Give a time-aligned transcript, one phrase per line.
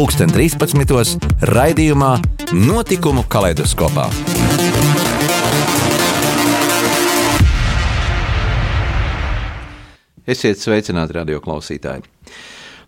[0.00, 1.26] pulksten 13.
[1.44, 2.14] raidījumā
[2.56, 4.06] Notikumu kaleidoskopā.
[10.24, 12.06] Esiet sveicināti, radio klausītāji!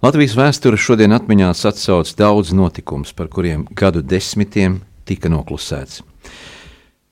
[0.00, 6.00] Latvijas vēsture šodien atmiņās atsauc daudz notikumus, par kuriem gadu desmitiem tika noklusēts.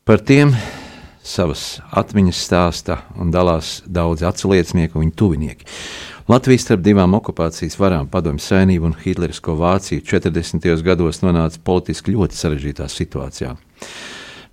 [0.08, 0.56] Par tiem
[1.20, 5.68] savas atmiņas stāsta un dalās daudzi atsliecinieki un viņu tuvinieki.
[6.30, 10.68] Latvijas starp divām okupācijas varām, Padomju Savienību un Hitlerisko Vāciju 40.
[10.86, 13.56] gados nonāca politiski ļoti sarežģītā situācijā.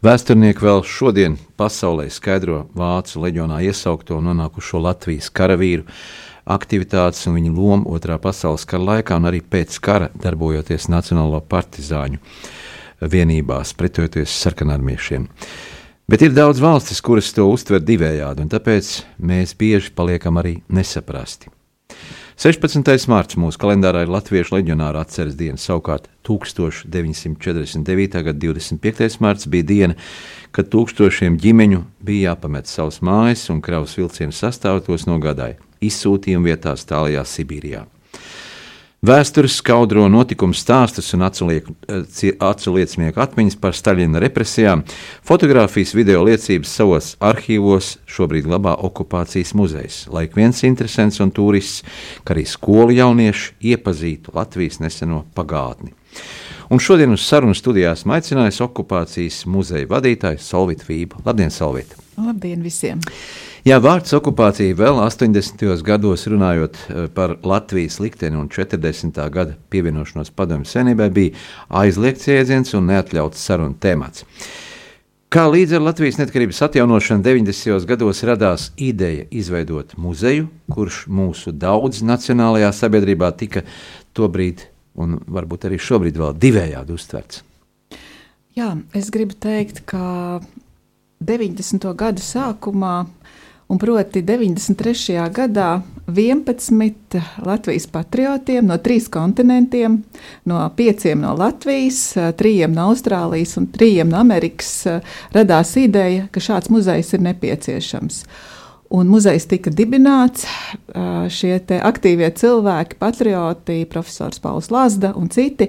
[0.01, 5.85] Vēsturnieki vēl šodien pasaulē skaidro vācu leģionā iesaukto un nonākušo Latvijas karavīru
[6.49, 12.17] aktivitātes un viņu lomu Otrā pasaules kara laikā un arī pēc kara darbojoties Nacionālo partizāņu
[13.05, 15.29] vienībās, pretojoties sarkanarmiešiem.
[16.09, 21.53] Bet ir daudz valstis, kuras to uztver divējādi, un tāpēc mēs bieži paliekam arī nesaprasti.
[22.37, 23.07] 16.
[23.09, 25.57] mārciņā mūsu kalendārā ir Latviešu leģionāra atceres diena.
[25.57, 28.19] Savukārt 1949.
[28.27, 29.17] gada 25.
[29.25, 29.97] mārciņa bija diena,
[30.53, 36.85] kad tūkstošiem ģimeņu bija jāpamet savas mājas un kravas vilcienu sastāvā tos nogādāja izsūtījuma vietās
[36.85, 37.87] tālajā Sibīrijā.
[39.07, 44.81] Vēstures skaudro notikumu stāstus un aculiecinieku atmiņas par Staļina represijām,
[45.23, 51.87] fotografijas video liecības savos arhīvos šobrīd glabā okupācijas muzejs, lai viens interesants un turists,
[52.27, 55.95] kā arī skolu jaunieši iepazītu Latvijas neseno pagātni.
[56.67, 61.23] Un šodien uz sarunu studijās aicinājis okupācijas muzeja vadītājs Solvit Vība.
[61.23, 61.95] Labdien, Solvit!
[62.19, 62.99] Labdien visiem!
[63.67, 65.59] Jā, vārds okupācija vēl 80.
[65.83, 69.17] gados runājot eh, par Latvijas likteni un 40.
[69.33, 71.33] gada pievienošanos padomju senībai bija
[71.81, 74.23] aizliegts jēdziens un neatļauts sarunu temats.
[75.27, 77.89] Kā līdz ar Latvijas neatkarības atjaunošanu 90.
[77.89, 83.65] gados radās ideja izveidot muzeju, kurš mūsu daudz nacionālajā sabiedrībā tika
[84.15, 84.63] tobrīd
[84.95, 87.43] un varbūt arī šobrīd vēl divējādi uztverts.
[88.55, 90.39] Jā, es gribu teikt, ka
[91.19, 91.91] 90.
[91.97, 93.07] gadu sākumā
[93.67, 95.17] Un proti 93.
[95.35, 99.97] gadā 11 Latvijas patriotiem no trīs kontinentiem,
[100.47, 104.71] no pieciem no Latvijas, trījiem no Austrālijas un trījiem no Amerikas,
[105.35, 108.23] radās ideja, ka šāds muzejs ir nepieciešams.
[108.87, 110.45] Un muzejs tika dibināts.
[111.35, 115.67] Šie aktīvie cilvēki, patrioti, profesors Pauls Lazda un citi,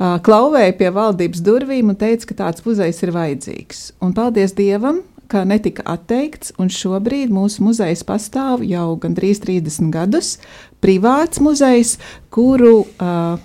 [0.00, 3.90] klauvēja pie valdības durvīm un teica, ka tāds muzejs ir vajadzīgs.
[4.00, 10.36] Un paldies Dievam, ka netika atteikts, un šobrīd mūsu muzejs pastāv jau gandrīz 30 gadus.
[10.84, 11.96] Privāts muzejs,
[12.34, 13.38] kuru uh,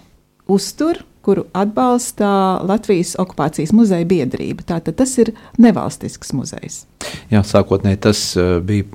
[0.50, 4.66] uztur kuru atbalsta Latvijas okupācijas muzeja biedrība.
[4.66, 6.86] Tātad tas ir nevalstisks muzejs.
[7.30, 8.86] Jā, sākotnēji tas uh, bija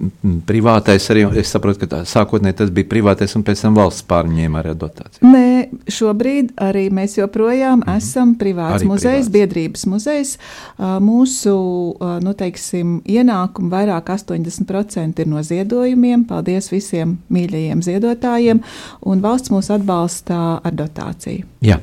[0.46, 1.06] privātais.
[1.12, 4.74] Arī, es saprotu, ka tā, sākotnēji tas bija privātais, un pēc tam valsts pārņēma arī
[4.78, 5.30] dotāciju.
[5.30, 5.44] Nē,
[5.90, 7.96] šobrīd arī mēs joprojām mm -hmm.
[7.96, 9.32] esam privāts arī muzejs, privāts.
[9.32, 10.38] biedrības muzejs.
[10.78, 16.24] Uh, mūsu uh, nu, teiksim, ienākumi vairāk 80% ir no ziedojumiem.
[16.24, 18.60] Paldies visiem mīļajiem ziedotājiem,
[19.02, 21.44] un valsts mūs atbalsta ar dotāciju.
[21.64, 21.78] Jā.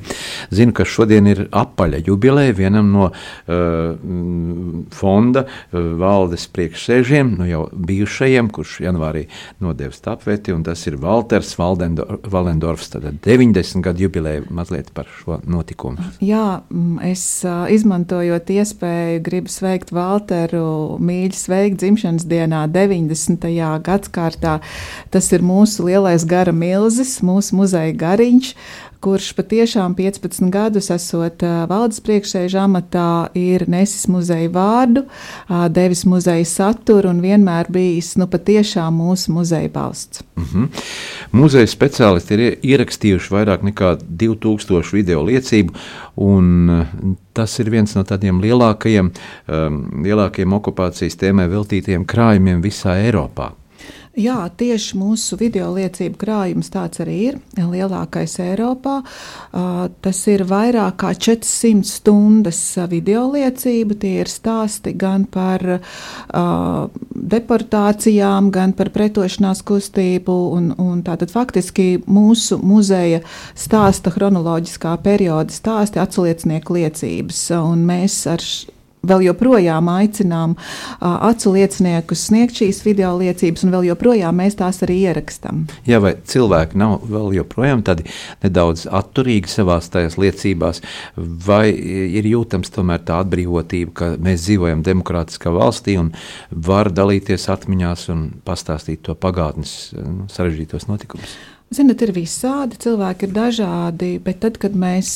[0.51, 3.15] Zinu, ka šodien ir apaļa jubileja vienam no uh,
[4.93, 5.79] fonda uh,
[6.21, 9.25] valdes priekšsēžiem, nu jau bijušajiem, kurš janvārī
[9.63, 12.91] nodeva stapveti, un tas ir Walters Valendorfs.
[12.93, 16.03] Tad 90 gadu jubileja mazliet par šo notikumu.
[16.23, 16.61] Jā,
[17.07, 23.49] es uh, izmantojot iespēju, gribu sveikt Walteru mīļi sveikt dzimšanas dienā 90.
[23.85, 24.59] gadskārtā.
[25.13, 28.55] Tas ir mūsu lielais gara milzis, mūsu muzeja gariņš
[29.01, 35.05] kurš patiešām 15 gadus esot valdes priekšsēža amatā, ir nesis muzeja vārdu,
[35.73, 40.23] devis muzeja saturu un vienmēr bijis nu, patiešām mūsu muzeja balsts.
[40.35, 40.67] Mm -hmm.
[41.31, 45.73] Muzeja speciālisti ir ierakstījuši vairāk nekā 2000 video liecību,
[46.15, 46.85] un
[47.33, 49.11] tas ir viens no tādiem lielākajiem,
[49.47, 53.51] um, lielākajiem okupācijas tēmai veltītiem krājumiem visā Eiropā.
[54.19, 57.35] Jā, tieši mūsu video liecību krājums tāds arī ir.
[57.55, 58.97] Lielākais Eiropā.
[60.03, 62.59] Tas ir vairāk kā 400 stundas
[62.91, 63.95] video liecību.
[64.01, 65.63] Tie ir stāsti gan par
[67.35, 70.35] deportācijām, gan par pretošanās kustību.
[70.57, 73.23] Un, un tātad faktiski mūsu muzeja
[73.55, 77.45] stāsta chronoloģiskā perioda stāsti atsliecinieku liecības.
[77.63, 78.43] Un mēs ar
[79.07, 84.81] vēl joprojām aicinām uh, acu lieciniekus sniegt šīs video liecības, un vēl joprojām mēs tās
[84.85, 85.63] arī ierakstām.
[85.89, 88.05] Jā, vai cilvēki nav vēl joprojām tādi
[88.43, 90.83] nedaudz atturīgi savās tajās liecībās,
[91.17, 96.13] vai ir jūtams tomēr tā atbrīvotība, ka mēs dzīvojam demokrātiskā valstī un
[96.51, 101.35] var dalīties atmiņās un pastāstīt to pagātnes nu, sarežģītos notikumus?
[101.71, 105.11] Ziniet, ir visādi, cilvēki ir dažādi, bet tad, kad mēs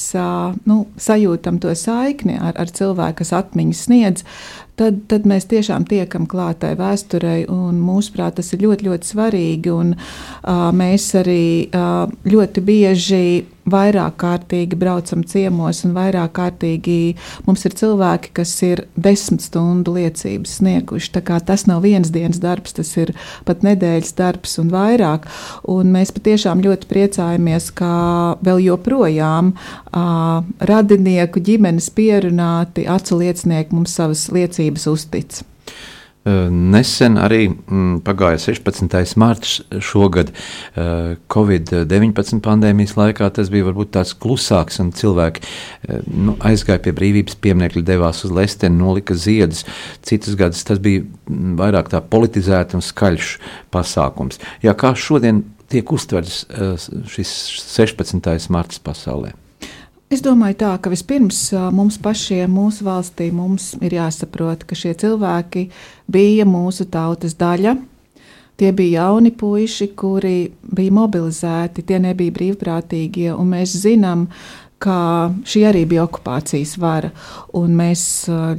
[0.64, 4.24] nu, sajūtam to saikni ar, ar cilvēku, kas atmiņas sniedz,
[4.80, 7.42] tad, tad mēs tiešām tiekam klātai vēsturei,
[7.76, 9.74] mūsuprāt, tas ir ļoti, ļoti svarīgi.
[9.76, 9.92] Un,
[10.80, 11.68] mēs arī
[12.32, 13.26] ļoti bieži
[13.70, 17.16] vairāk kārtīgi braucam ciemos, un vairāk kārtīgi
[17.48, 21.14] mums ir cilvēki, kas ir desmit stundu liecības snieguši.
[21.46, 23.14] Tas nav viens dienas darbs, tas ir
[23.48, 25.26] pat nedēļas darbs un vairāk.
[25.72, 27.92] Un mēs patiešām ļoti priecājamies, ka
[28.46, 35.44] vēl joprojām uh, radinieku ģimenes pierunāti acu liecinieki mums savas liecības uztic.
[36.26, 38.96] Nesen arī mm, pagāja 16.
[39.22, 40.32] mārts šogad
[40.74, 43.30] Covid-19 pandēmijas laikā.
[43.36, 45.46] Tas bija varbūt tāds klusāks, un cilvēki
[46.10, 49.68] nu, aizgāja pie brīvības pieminiekļa, devās uz lesteni, nolika ziedus.
[50.06, 53.36] Citus gadus tas bija mm, vairāk tā politizēts un skaļš
[53.76, 54.42] pasākums.
[54.66, 56.46] Jā, kā šodien tiek uztverts
[57.14, 57.40] šis
[57.70, 58.50] 16.
[58.54, 59.36] mārts pasaulē?
[60.14, 61.40] Es domāju, tā, ka vispirms
[61.74, 65.66] mums pašiem, mūsu valstī, mums ir jāsaprot, ka šie cilvēki
[66.12, 67.74] bija mūsu tautas daļa.
[68.56, 74.30] Tie bija jauni puiši, kuri bija mobilizēti, tie nebija brīvprātīgie, mēs zinām,
[74.80, 75.00] ka
[75.48, 77.10] šī arī bija okupācijas vara.
[77.52, 78.06] Mēs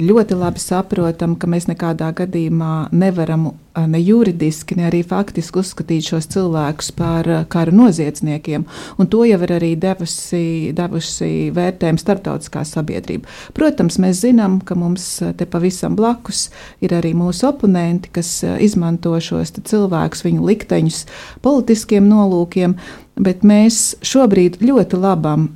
[0.03, 3.53] ļoti labi saprotam, ka mēs nekādā gadījumā nevaram
[3.85, 8.65] ne juridiski, ne arī faktiski uzskatīt šos cilvēkus par kara noziedzniekiem.
[8.97, 13.29] Un to jau ir arī devusi, devusi vērtējumu starptautiskā sabiedrība.
[13.57, 15.07] Protams, mēs zinām, ka mums
[15.37, 16.47] te pavisam blakus
[16.81, 21.03] ir arī mūsu oponenti, kas izmanto šos cilvēkus, viņu likteņus
[21.45, 22.77] politiskiem nolūkiem.
[23.17, 24.99] Bet mēs šobrīd ļoti,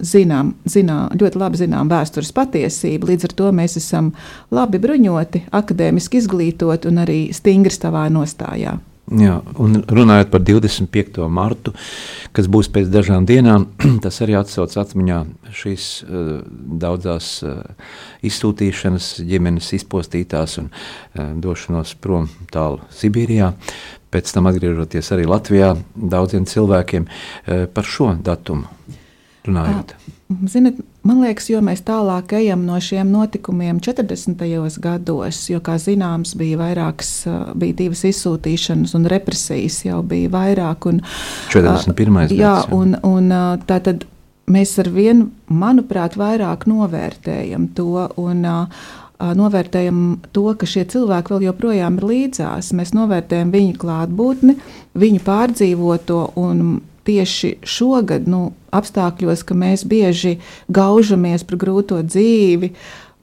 [0.01, 3.11] zinām, zinām, ļoti labi zinām vēstures patiesību.
[3.11, 4.07] Līdz ar to mēs esam
[4.49, 8.77] labi bruņoti, akadēmiski izglītoti un arī stingri savā nostājā.
[9.11, 11.25] Jā, un runājot par 25.
[11.27, 11.73] martu,
[12.31, 13.65] kas būs pēc dažām dienām,
[14.05, 15.17] tas arī atsauc atmiņā
[15.57, 16.29] šīs uh,
[16.79, 17.89] daudzās uh,
[18.23, 23.51] izsūtīšanas, ģimenes izpostītās un uh, došanos prom tālu Sibīrijā.
[24.11, 28.69] Pēc tam atgriežoties arī Latvijā daudziem cilvēkiem uh, par šo datumu
[29.47, 29.93] runājot.
[29.95, 30.17] À.
[30.47, 34.39] Ziniet, man liekas, jo mēs tālāk ejam no šiem notikumiem 40.
[34.83, 37.11] gados, jo, kā zināms, bija vairākas,
[37.59, 40.87] bija divas izsūtīšanas un represijas jau bija vairāk.
[40.91, 41.03] Un,
[41.51, 42.31] 41.
[42.31, 43.35] Jā, gads, un, un
[43.67, 44.07] tā tad
[44.51, 48.07] mēs ar vienu, manuprāt, vairāk novērtējam to.
[48.21, 48.47] Un,
[49.21, 49.97] novērtējam
[50.33, 52.71] to, ka šie cilvēki vēl joprojām ir līdzās.
[52.73, 54.55] Mēs novērtējam viņu klātbūtni,
[54.97, 60.37] viņu pārdzīvoto un tieši šogad, nu, apstākļos, ka mēs bieži
[60.71, 62.73] gaužamies par grūto dzīvi,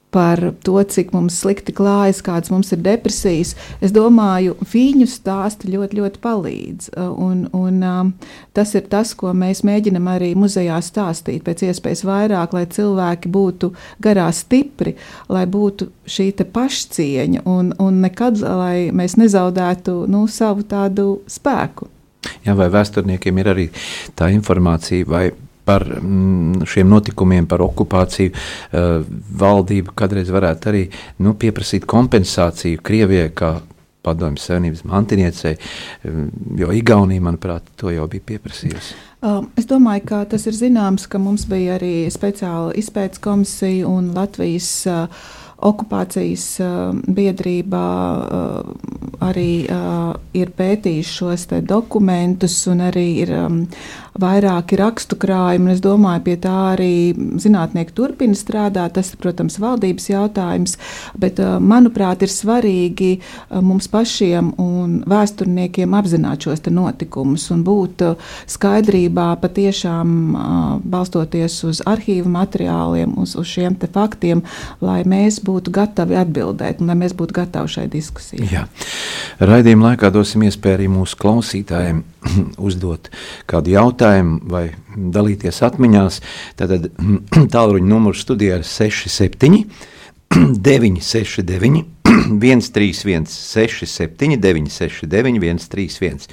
[0.09, 3.53] par to, cik mums slikti klājas, kādas mums ir depresijas.
[3.81, 6.89] Es domāju, viņu stāsti ļoti, ļoti palīdz.
[6.97, 8.09] Un, un, um,
[8.57, 11.43] tas ir tas, ko mēs mēģinam arī muzejā stāstīt.
[11.45, 13.71] Pēc iespējas vairāk, lai cilvēki būtu
[14.01, 14.95] garā stipri,
[15.29, 21.89] lai būtu šī pašcieņa un, un nekad, lai mēs nezaudētu nu, savu tādu spēku.
[22.45, 23.67] Jā, vai vēsturniekiem ir arī
[24.17, 25.27] tā informācija, vai
[25.69, 29.03] par mm, šiem notikumiem, par okupāciju, uh,
[29.41, 30.85] valdība kādreiz varētu arī
[31.25, 33.57] nu, pieprasīt kompensāciju Krievijai, kā
[34.01, 36.19] padomju savienības mantiniecei, eh,
[36.57, 38.95] jo Igaunija, manuprāt, to jau bija pieprasījusi.
[39.19, 44.13] Uh, es domāju, ka tas ir zināms, ka mums bija arī speciāla izpētes komisija un
[44.15, 45.27] Latvijas uh,
[45.65, 46.45] okupācijas
[47.07, 47.85] biedrībā
[49.23, 49.51] arī
[50.39, 53.33] ir pētījuši šos dokumentus un arī ir
[54.19, 55.73] vairāki rakstu krājumi.
[55.73, 56.93] Es domāju, pie tā arī
[57.39, 58.95] zinātnieki turpina strādāt.
[58.97, 60.75] Tas, protams, ir valdības jautājums,
[61.19, 63.11] bet, manuprāt, ir svarīgi
[63.63, 68.03] mums pašiem un vēsturniekiem apzināt šos notikumus un būt
[68.49, 70.15] skaidrībā patiešām
[70.83, 74.43] balstoties uz arhīvu materiāliem, uz, uz šiem faktiem,
[74.83, 78.47] lai mēs būtu gatavi atbildēt un lai mēs būtu gatavi šai diskusijai.
[78.51, 78.63] Jā.
[79.39, 82.01] Raidījuma laikā dosim iespēju arī mūsu klausītājiem
[82.69, 83.11] uzdot
[83.49, 84.65] kādu jautājumu vai
[84.95, 86.19] dalīties atmiņās.
[86.59, 86.89] Tātad
[87.55, 89.63] tālruņa numurs studijā ir 67
[90.69, 91.85] 969
[92.39, 96.29] 131 67 969 131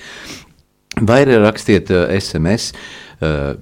[1.05, 2.73] vai arī rakstiet SMS.
[3.17, 3.57] Uh,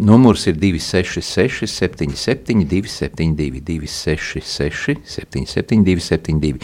[0.00, 6.56] numurs ir 266, 77, 272, 266, 77, 272.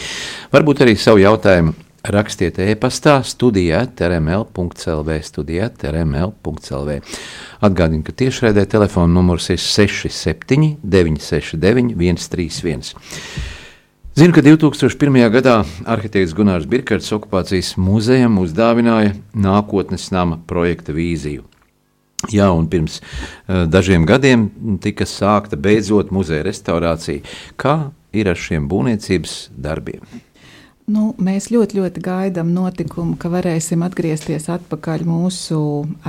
[0.48, 5.18] Varbūt arī savu jautājumu rakstiet e-pastā studijā trml.clv.
[5.26, 6.96] Studijā trml.clv.
[7.60, 12.94] Atgādinu, ka tiešraidē telefona numurs ir 67, 969, 131.
[14.16, 15.20] Zinu, ka 2001.
[15.36, 21.49] gadā arhitekts Gunārs Birkards okupācijas muzejam uzdāvināja nākotnes nama projekta vīziju.
[22.28, 24.50] Jā, un pirms uh, dažiem gadiem
[24.84, 27.24] tika sākta beidzot muzeja restaurācija.
[27.56, 30.04] Kā ir ar šiem būvniecības darbiem?
[30.90, 35.62] Nu, mēs ļoti, ļoti gaidām notikumu, ka varēsim atgriezties atpakaļ mūsu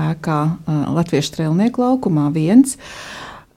[0.09, 2.75] ēkā uh, Latviešu strēlnieku laukumā viens.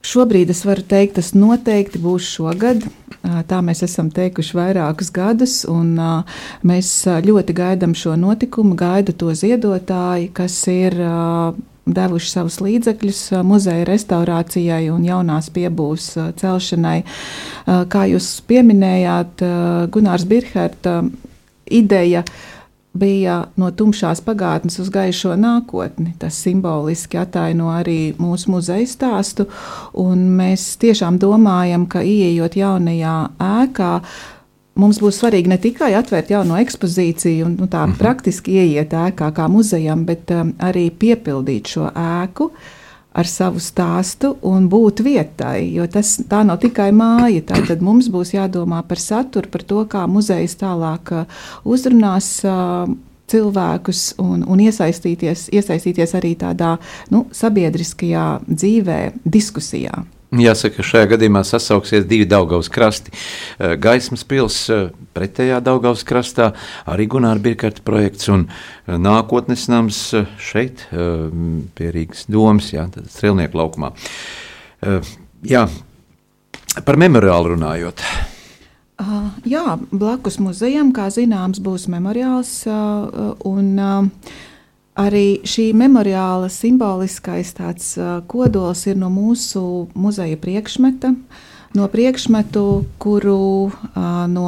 [0.04, 2.86] Šobrīd es varu teikt, tas noteikti būs šogad.
[2.86, 5.96] Uh, tā mēs esam teikuši vairākus gadus, un
[6.62, 6.96] mēs
[7.26, 11.00] ļoti gaidām šo notikumu, gaida to ziedotāji, kas ir
[11.86, 16.08] devuši savus līdzekļus muzeja restaurācijai un jaunās piebūves
[16.40, 16.98] celšanai.
[17.64, 19.44] Kā jūs pieminējāt,
[19.92, 21.02] Gunārs Birherta
[21.64, 22.24] ideja
[22.94, 26.12] bija no tumšās pagātnes uz gaišo nākotni.
[26.18, 29.48] Tas simboliski ataino arī mūsu muzeja stāstu,
[30.38, 33.90] mēs tiešām domājam, ka ieejot jaunajā ēkā,
[34.80, 37.98] mums būs svarīgi ne tikai atvērt jauno ekspozīciju un nu, tā mm -hmm.
[37.98, 42.50] praktiski ieiet ēkā kā muzejam, bet um, arī piepildīt šo ēku
[43.14, 45.74] ar savu stāstu un būt vietai.
[45.74, 47.42] Jo tas tā nav tikai māja.
[47.46, 51.24] Tad mums būs jādomā par saturu, par to, kā muzejs tālāk uh,
[51.64, 52.40] uzrunās.
[52.44, 52.94] Uh,
[53.26, 56.76] cilvēkus un, un iesaistīties, iesaistīties arī tādā
[57.10, 60.04] nu, sabiedriskajā dzīvē, diskusijā.
[60.34, 63.12] Jāsaka, šajā gadījumā sasauksies divi Daugavas krasti.
[63.58, 66.50] Eh, Gaismas pils eh, pretējā Daugavas krastā,
[66.90, 70.00] arī Gunāra Birkarta projekts un eh, nākotnes nams
[70.42, 73.92] šeit pie Rīgas domas, jā, tad strelnieku laukumā.
[75.44, 75.64] Jā,
[76.84, 78.02] par memoriālu runājot.
[78.94, 84.28] Uh, jā, blakus muzejam, kā zināms, būs memoriāls uh, un uh,
[84.94, 87.86] Arī šī memoriāla simboliskais tāds,
[88.30, 91.10] kodols ir no mūsu muzeja priekšmeta,
[91.74, 93.72] no priekšmetu, kuru
[94.30, 94.44] no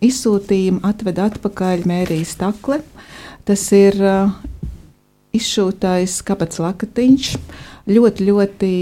[0.00, 2.80] izsūtījuma atveda atpakaļ Mērijas Stakle.
[3.44, 4.00] Tas ir
[5.36, 7.34] izšūtais kapats lakatiņš.
[7.88, 8.72] Ļoti, ļoti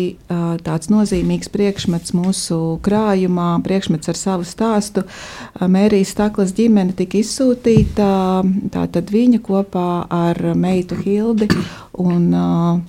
[0.66, 5.04] tāds nozīmīgs priekšmets mūsu krājumā, priekšmets ar savu stāstu.
[5.62, 8.08] Mērijas Staklas ģimene tika izsūtīta,
[8.74, 11.46] tātad viņa kopā ar meitu Hildi
[11.98, 12.26] un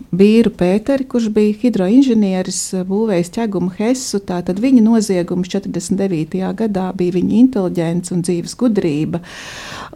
[0.09, 4.21] vīru Pēteri, kurš bija hidroinženieris, būvējis ķegumu Hesu.
[4.25, 6.41] Tātad viņa noziegums 49.
[6.57, 9.21] gadā bija viņa inteliģence un dzīves gudrība.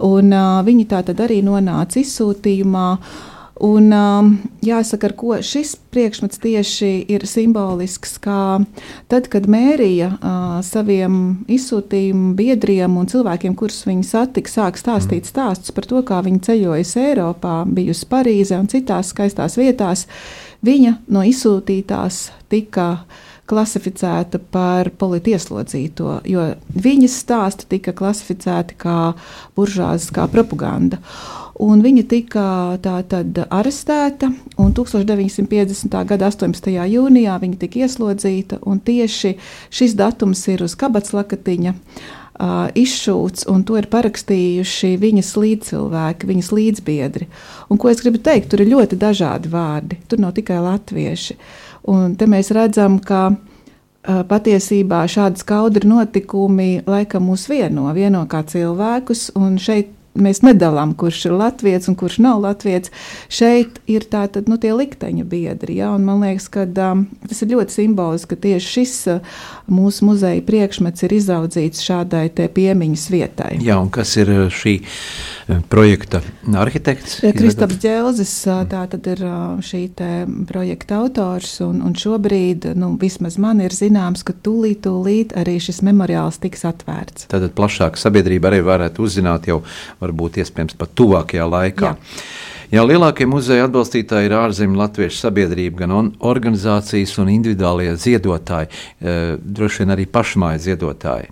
[0.05, 0.33] Un,
[0.69, 2.87] viņi tātad arī nonāca izsūtījumā.
[3.53, 4.31] Uh, Un, um,
[4.65, 8.63] jāsaka, ar ko šis priekšmets tieši ir simbolisks, kā
[9.11, 15.75] tad, kad Mērija uh, saviem izsūtījumu biedriem un cilvēkiem, kurus viņi satika, sāk stāstīt stāstus
[15.75, 20.07] par to, kā viņi ceļojusi Eiropā, bijusi Parīzē un citās skaistās vietās,
[20.65, 23.05] viņa no izsūtītās tika
[23.45, 28.97] klasificēta par politieslodzīto, jo viņas stāsti tika klasificēti kā
[29.53, 31.03] buržāzes, kā propaganda.
[31.61, 32.45] Un viņa tika
[32.81, 35.99] tātad arestēta, un 1950.
[36.09, 36.73] gada 18.
[36.73, 39.35] jūnijā viņa tika ieslodzīta, un tieši
[39.69, 41.75] šis datums ir uz kabatslakatiņa.
[42.33, 47.27] Uh, izšūts, un to ir parakstījuši viņas līdzcilvēki, viņas līdzbiedri.
[47.69, 49.99] Un, ko es gribu teikt, tur ir ļoti dažādi vārdi.
[50.09, 51.37] Tur nav tikai latvieši.
[51.93, 53.35] Un te mēs redzam, ka
[54.03, 61.25] patiesībā šādi skaudri notikumi laikam mūs vieno, vieno kā cilvēkus, un šeit mēs nedalām, kurš
[61.29, 62.91] ir latviečs un kurš nav latviečs.
[63.33, 65.79] Šeit ir tātad nu, tie likteņa biedri.
[65.81, 65.91] Ja?
[65.97, 69.37] Man liekas, ka um, tas ir ļoti simboliski, ka tieši šis uh,
[69.71, 73.51] mūsu muzeja priekšmets ir izaudzīts šādai piemiņas vietai.
[73.63, 76.21] Jā, un kas ir uh, šī uh, projekta
[76.61, 77.19] arhitekts?
[77.33, 79.25] Kristaps Dželzis, uh, tā tad ir
[79.63, 79.83] šī
[80.47, 85.81] projekta autors, un, un šobrīd, nu, vismaz man ir zināms, ka tūlīt, tūlīt arī šis
[85.85, 87.27] memoriāls tiks atvērts.
[87.31, 89.61] Tātad plašāka sabiedrība arī varētu uzzināt jau
[90.03, 91.93] varbūt iespējams pat tuvākajā laikā.
[91.93, 92.51] Jā.
[92.73, 99.83] Jā, lielākie muzeja atbalstītāji ir ārzemju latviešu sabiedrība, gan organizācijas un individuālie ziedotāji, e, droši
[99.83, 101.29] vien arī pašmāju ziedotāji.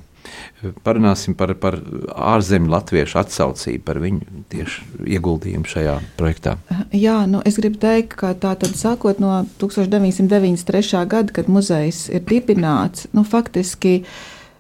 [0.86, 1.80] parunāsim par, par
[2.14, 6.58] ārzemju latviešu atsaucību, par viņu tieši ieguldījumu šajā projektā.
[6.94, 11.02] Jā, nu, es gribu teikt, ka tā tad sākot no 1993.
[11.10, 14.04] gada, kad muzejs ir dibināts, nu, faktiski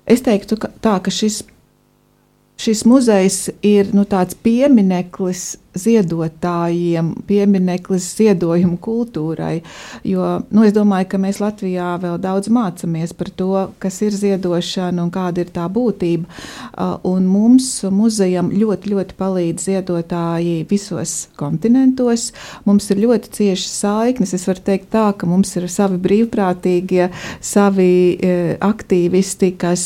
[0.09, 1.43] es teiktu ka tā, ka šis
[2.61, 9.61] šis muzejs ir nu, tāds piemineklis ziedotājiem, piemineklis ziedojumu kultūrai.
[10.07, 13.51] Jo nu, es domāju, ka mēs Latvijā vēl daudz mācāmies par to,
[13.81, 16.27] kas ir ziedošana un kāda ir tā būtība.
[17.07, 22.29] Un mums muzejam ļoti, ļoti palīdz ziedotāji visos kontinentos.
[22.67, 24.35] Mums ir ļoti cieši saiknes.
[24.35, 27.09] Es varu teikt tā, ka mums ir savi brīvprātīgie,
[27.39, 27.91] savi
[28.61, 29.85] aktīvisti, kas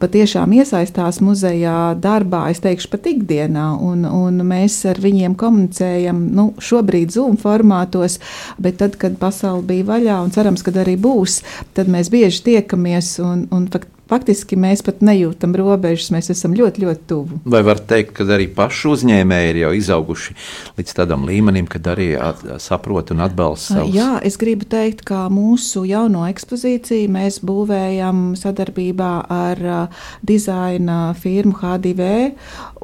[0.00, 3.68] patiešām iesaistās muzejā darbā, es teikšu, pat ikdienā.
[3.86, 8.18] Un, un mēs ar viņiem komunicējam nu, šobrīd Zoom formātos,
[8.62, 11.40] bet tad, kad pasaule bija vaļā un cerams, ka arī būs,
[11.76, 13.68] tad mēs bieži tiekamies un, un
[14.06, 17.38] Faktiski mēs pat nejūtam robežas, mēs esam ļoti, ļoti tuvu.
[17.50, 20.34] Vai var teikt, ka arī paši uzņēmēji ir jau izauguši
[20.76, 23.96] līdz tādam līmenim, kad arī at, saprot un atbalsta savus?
[23.96, 31.58] Jā, es gribu teikt, ka mūsu jauno ekspozīciju mēs būvējam sadarbībā ar uh, dizaina firmu
[31.58, 32.06] HDV,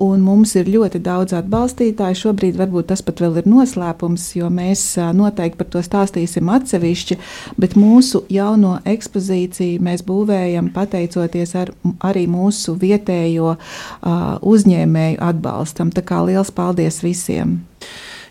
[0.02, 2.18] un mums ir ļoti daudz atbalstītāju.
[2.24, 7.20] Šobrīd varbūt tas pat vēl ir noslēpums, jo mēs uh, noteikti par to stāstīsim atsevišķi,
[7.62, 11.72] bet mūsu jauno ekspozīciju mēs būvējam pateicoties pateicoties ar,
[12.04, 15.92] arī mūsu vietējo uh, uzņēmēju atbalstam.
[15.92, 17.60] Tā kā liels paldies visiem!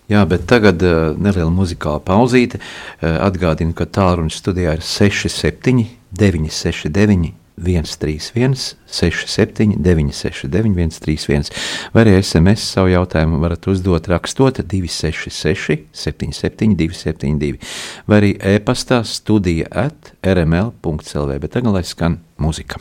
[0.10, 2.60] Jā, bet tagad uh, neliela muzikāla pauzīte.
[2.60, 11.52] Uh, atgādinu, ka tālruņa studijā ir 67, 969, 131, 67, 969, 131.
[11.94, 17.62] Vai arī SMS savu jautājumu varat uzdot rakstot 266, 77, 272,
[18.08, 21.40] vai arī e-pastā studija at rml.clv.
[21.44, 22.80] Bet tagad lai skan mūzika.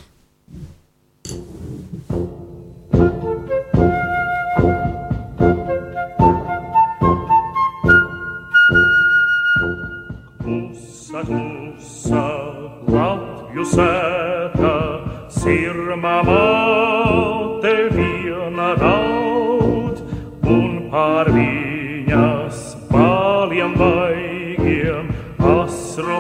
[10.41, 12.25] Klusa, klusa,
[12.91, 14.75] Latviju sēta,
[15.37, 20.01] sirmā māte viena raud,
[20.49, 25.13] un pār viņas baliem vaigiem
[25.55, 26.19] asru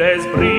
[0.00, 0.49] des brillantes.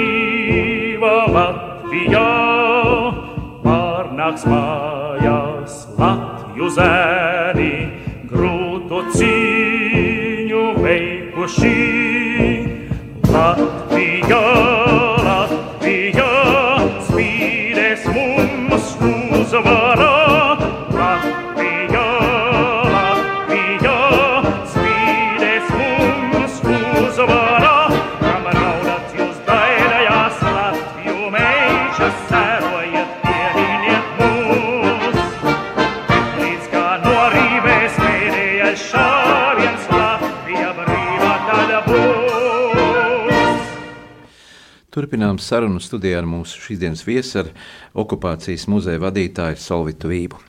[45.81, 47.49] Sarunu studijā ar mūsu šīsdienas viesu, ar
[47.97, 50.39] okupācijas muzeja vadītāju Solvitu Vību.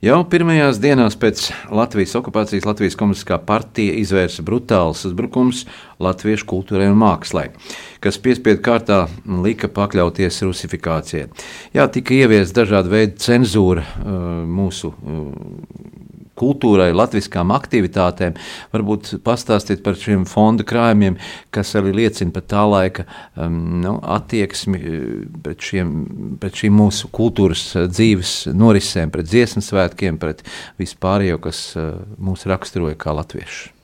[0.00, 5.66] Jau pirmajās dienās pēc Latvijas okupācijas Latvijas komunistiskā partija izvērsa brutāls uzbrukums
[6.00, 7.50] latviešu kultūrai un mākslai,
[8.00, 9.02] kas piespiedu kārtā
[9.44, 11.26] lika pakļauties rusifikācijai.
[11.76, 15.99] Jā, tika ieviesta dažāda veida cenzūra uh, mūsu uh,
[16.40, 18.38] kultūrai, latviskām aktivitātēm.
[18.74, 21.18] Varbūt pastāstīt par šiem fonda krājumiem,
[21.54, 25.10] kas arī liecina par tā laika um, nu, attieksmi uh,
[25.44, 25.96] pret, šiem,
[26.42, 30.42] pret šīm mūsu kultūras uh, dzīves norisēm, pret dziesmu svētkiem, pret
[30.80, 33.76] vispārējo, kas uh, mūs raksturoja kā latviešus.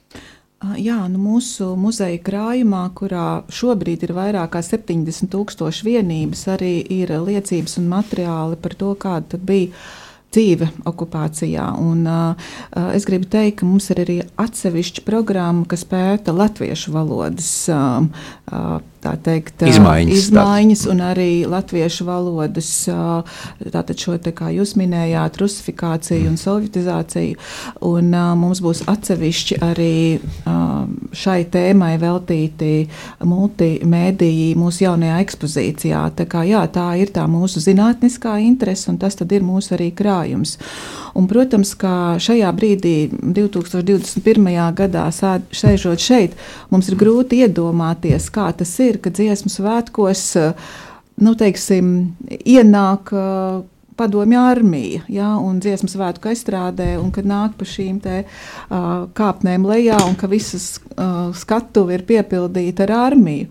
[0.81, 7.13] Jā, nu mūsu muzeja krājumā, kurā šobrīd ir vairāk kā 70 tūkstoši vienības, arī ir
[7.13, 9.75] liecības un materiāli par to, kāda bija
[10.35, 11.69] dzīve okupācijā.
[11.81, 12.51] Un, uh,
[12.95, 18.05] es gribu teikt, ka mums ir arī atsevišķa programma, kas pēta latviešu valodas uh,
[19.23, 22.71] teikt, izmaiņas, izmaiņas un arī latviešu valodas,
[23.63, 27.39] tātad šo, te, kā jūs minējāt, rusifikāciju un sovietizāciju.
[27.87, 29.95] Un, mums būs atsevišķi arī
[31.17, 32.73] šai tēmai veltīti
[33.27, 36.03] multimēdiji mūsu jaunajā ekspozīcijā.
[36.17, 40.57] Tā, kā, jā, tā ir tā mūsu zinātniskā interese un tas ir mūsu arī krājums.
[41.17, 44.51] Un, protams, ka šajā brīdī, 2021.
[44.77, 46.37] gadā, sēžot šeit,
[46.71, 50.27] mums ir grūti iedomāties, kā tas ir, ka dziesmu svētkos
[51.17, 51.95] nu, teiksim,
[52.45, 53.13] ienāk
[53.97, 59.65] padomju armija ja, un dziesmu svētku aizstrādē, un kad nāk pa šīm te, uh, kāpnēm
[59.67, 63.49] lejā, un ka visas uh, skatuve ir piepildīta ar armiju.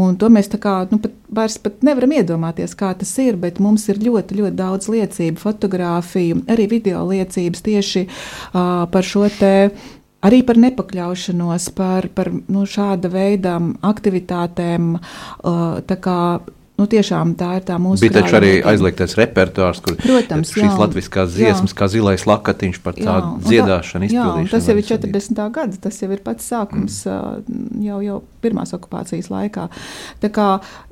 [0.00, 3.88] Un to mēs kā nu, pat, vairs pat nevaram iedomāties, kā tas ir, bet mums
[3.92, 9.54] ir ļoti, ļoti daudz liecību, fotografiju, arī video liecības tieši uh, par šo te
[10.26, 13.58] arī par nepakļaušanos, par, par nu, šāda veida
[13.92, 14.94] aktivitātēm.
[14.96, 15.80] Uh,
[16.82, 18.02] Nu, tiešām tā ir tā mūsu.
[18.02, 21.78] Bija taču arī aizliegtais repertuārs, kur Protams, šīs jā, latviskās dziesmas, jā.
[21.78, 24.50] kā zilais lakatiņš par tādu jā, dziedāšanu, izpildīšanu.
[24.50, 25.42] Tas jau ir 40.
[25.54, 27.82] gada, tas jau ir pats sākums mm.
[27.86, 29.68] jau, jau pirmās okupācijas laikā.
[30.22, 30.48] Tā kā,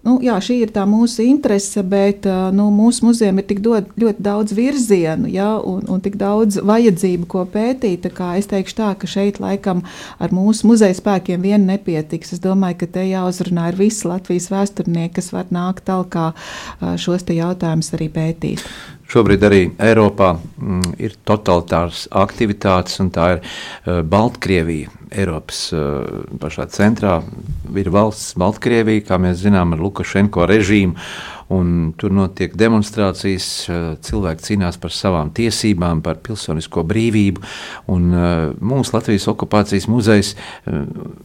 [0.07, 4.23] nu, jā, šī ir tā mūsu interese, bet nu, mūsu muzejam ir tik dod, ļoti
[4.27, 8.07] daudz virzienu jā, un, un tik daudz vajadzību, ko pētīt.
[8.39, 9.83] Es teikšu tā, ka šeit laikam
[10.23, 12.37] ar mūsu muzeja spēkiem vien nepietiks.
[12.37, 17.95] Es domāju, ka te jāuzrunā ir visi Latvijas vēsturnieki, kas var nākt tālāk šos jautājumus
[17.97, 18.65] arī pētīt.
[19.11, 25.00] Šobrīd arī Eiropā mm, ir totalitāras aktivitātes, un tā ir uh, Baltkrievija.
[25.11, 27.19] Eiropas uh, pašā centrā
[27.77, 30.97] ir valsts Baltkrievija, kā mēs zinām, ar Lukašenko režīmu.
[31.99, 33.47] Tur notiek demonstrācijas,
[34.07, 37.43] cilvēki cīnās par savām tiesībām, par pilsonisko brīvību.
[37.91, 38.05] Un,
[38.71, 40.31] mūsu Latvijas okupācijas muzejs,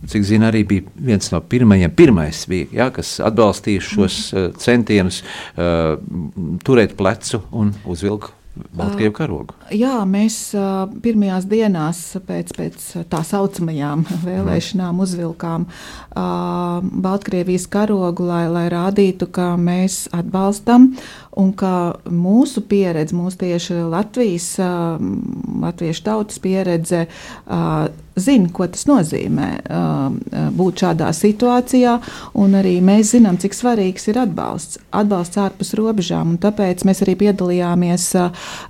[0.10, 4.18] cik zinu, arī bija viens no pirmajiem, pirmais bija, ja, kas atbalstīja šos
[4.66, 5.22] centienus
[6.66, 9.56] turēt plecu un uzvilkt Baltkrievu karogu.
[9.74, 10.38] Jā, mēs
[11.04, 15.68] pirmajās dienās pēc, pēc tā saucamajām vēlēšanām uzvilkām
[17.06, 20.94] Baltkrievijas karogu, lai, lai rādītu, ka mēs atbalstam
[21.36, 21.74] un ka
[22.08, 24.54] mūsu pieredze, mūsu tieši Latvijas,
[25.66, 27.06] latviešu tautas pieredze
[28.16, 29.50] zina, ko tas nozīmē
[30.56, 31.98] būt šādā situācijā,
[32.40, 37.18] un arī mēs zinām, cik svarīgs ir atbalsts, atbalsts ārpus robežām, un tāpēc mēs arī
[37.26, 38.08] piedalījāmies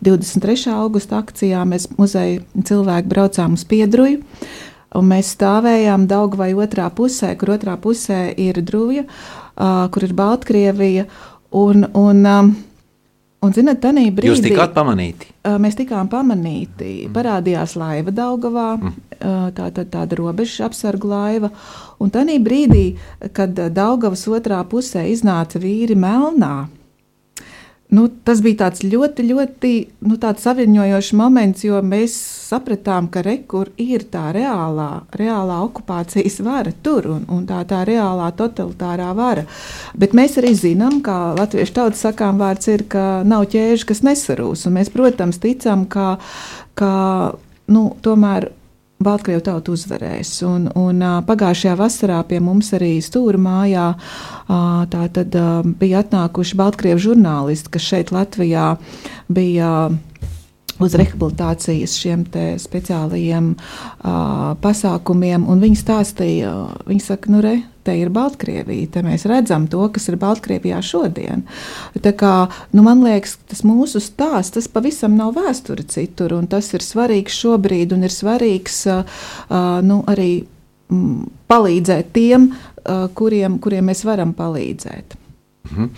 [0.06, 0.72] 23.
[0.76, 4.22] augusta akcijā, mēs muzeja cilvēki braucām uz Piedruju,
[4.96, 9.06] un mēs stāvējām Daugavai otrā pusē, kur otrā pusē ir Druja,
[9.56, 11.10] kur ir Baltkrievija,
[11.56, 12.24] un, un
[13.46, 15.28] Un, zināt, tanī brīdī jūs tikāt pamanīti.
[15.62, 16.88] Mēs tikām pamanīti.
[17.06, 17.12] Mm.
[17.14, 18.96] Parādījās laiva Daugavā, mm.
[19.58, 21.52] tā, tā, tāda robeža apsarga laiva.
[22.02, 22.86] Un tanī brīdī,
[23.36, 26.56] kad Daugavas otrā pusē iznāca vīri Melnā,
[27.96, 29.72] Nu, tas bija ļoti, ļoti
[30.10, 32.16] nu, saviņojošs moments, jo mēs
[32.50, 38.32] sapratām, ka rekur ir tā reālā, reālā okupācijas vara tur un, un tā, tā reālā
[38.36, 39.46] totalitārā vara.
[39.96, 44.66] Bet mēs arī zinām, ka latviešu tautas sakām vārds ir, ka nav ķēžu, kas nesarūs.
[44.68, 46.16] Un mēs, protams, ticam, ka,
[46.76, 46.92] ka
[47.72, 48.50] nu, tomēr
[49.04, 50.32] Baltkrievu tauta uzvarēs.
[50.48, 53.90] Un, un, pagājušajā vasarā pie mums arī stūra mājā
[54.94, 55.36] tad,
[55.82, 58.76] bija atnākuši Baltkrievu žurnālisti, kas šeit Latvijā
[59.28, 59.72] bija
[60.84, 62.26] uz rehabilitācijas šiem
[62.60, 65.46] speciālajiem uh, pasākumiem.
[65.62, 66.52] Viņi stāstīja,
[66.88, 71.46] viņi saka, nu, re, te ir Baltkrievija, te mēs redzam to, kas ir Baltkrievijā šodien.
[72.02, 72.34] Tā kā,
[72.76, 77.38] nu, man liekas, tas mūsu stāsts, tas pavisam nav vēsture citur, un tas ir svarīgs
[77.44, 79.22] šobrīd, un ir svarīgs uh,
[79.86, 85.22] nu, arī mm, palīdzēt tiem, uh, kuriem, kuriem mēs varam palīdzēt.
[85.72, 85.94] Mhm.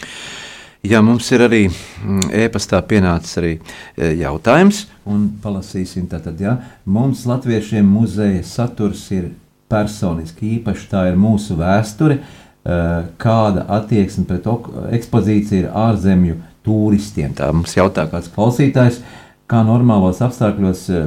[0.88, 6.54] Jā, mums ir arī mm, e-pastā pienācis arī e, jautājums, un palasīsim tātad, ja
[6.88, 9.32] mums latviešiem muzeja saturs ir
[9.72, 12.78] personiski īpaši, tā ir mūsu vēsture, e,
[13.20, 14.48] kāda attieksme pret
[14.96, 17.36] ekspozīciju ir ārzemju turistiem.
[17.36, 19.02] Tā mums jautā kāds klausītājs,
[19.50, 21.06] kā normālos apstākļos e,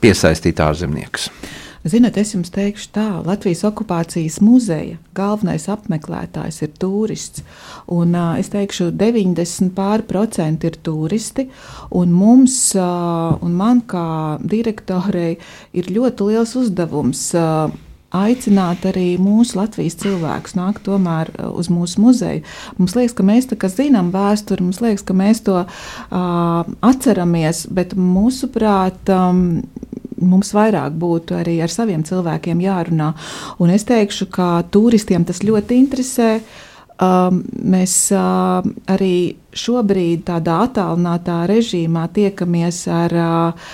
[0.00, 1.28] piesaistīt ārzemniekus.
[1.80, 7.44] Ziniet, es jums teikšu tā, Latvijas okupācijas muzeja galvenais apmeklētājs ir turists.
[7.88, 11.48] Un, uh, es teikšu, 90% ir turisti.
[11.96, 15.38] Un mums, uh, un man kā direktorei,
[15.72, 17.30] ir ļoti liels uzdevums.
[17.32, 17.72] Uh,
[18.10, 22.42] aicināt arī mūsu Latvijas cilvēkus nākt tomēr uz mūsu muzeju.
[22.78, 29.12] Mums liekas, ka mēs zinām vēsturi, mums liekas, ka mēs to uh, atceramies, bet mūsuprāt,
[29.14, 29.62] um,
[30.20, 33.12] mums vairāk būtu arī ar saviem cilvēkiem jārunā.
[33.60, 36.32] Un es teikšu, ka turistiem tas ļoti interesē.
[37.00, 38.60] Um, mēs uh,
[38.92, 43.70] arī šobrīd tādā attālinātā režīmā tiekamies ar uh,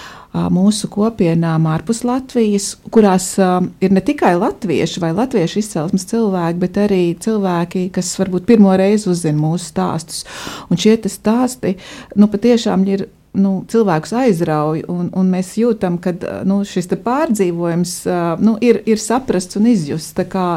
[0.53, 6.79] mūsu kopienām ārpus Latvijas, kurās uh, ir ne tikai latvieši vai latviešu izcelsmes cilvēki, bet
[6.85, 10.23] arī cilvēki, kas varbūt pirmo reizi uzzina mūsu stāstus.
[10.71, 11.75] Un šie stāsti
[12.15, 16.15] nu, patiešām ir nu, cilvēkus aizrauj, un, un mēs jūtam, ka
[16.49, 17.95] nu, šis pārdzīvojums
[18.43, 20.15] nu, ir, ir saprasts un izjusts.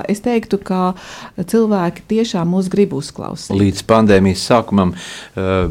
[0.09, 0.93] Es teiktu, ka
[1.39, 3.55] cilvēki tiešām mūs grib uzklausīt.
[3.59, 5.67] Līdz pandēmijas sākumam uh,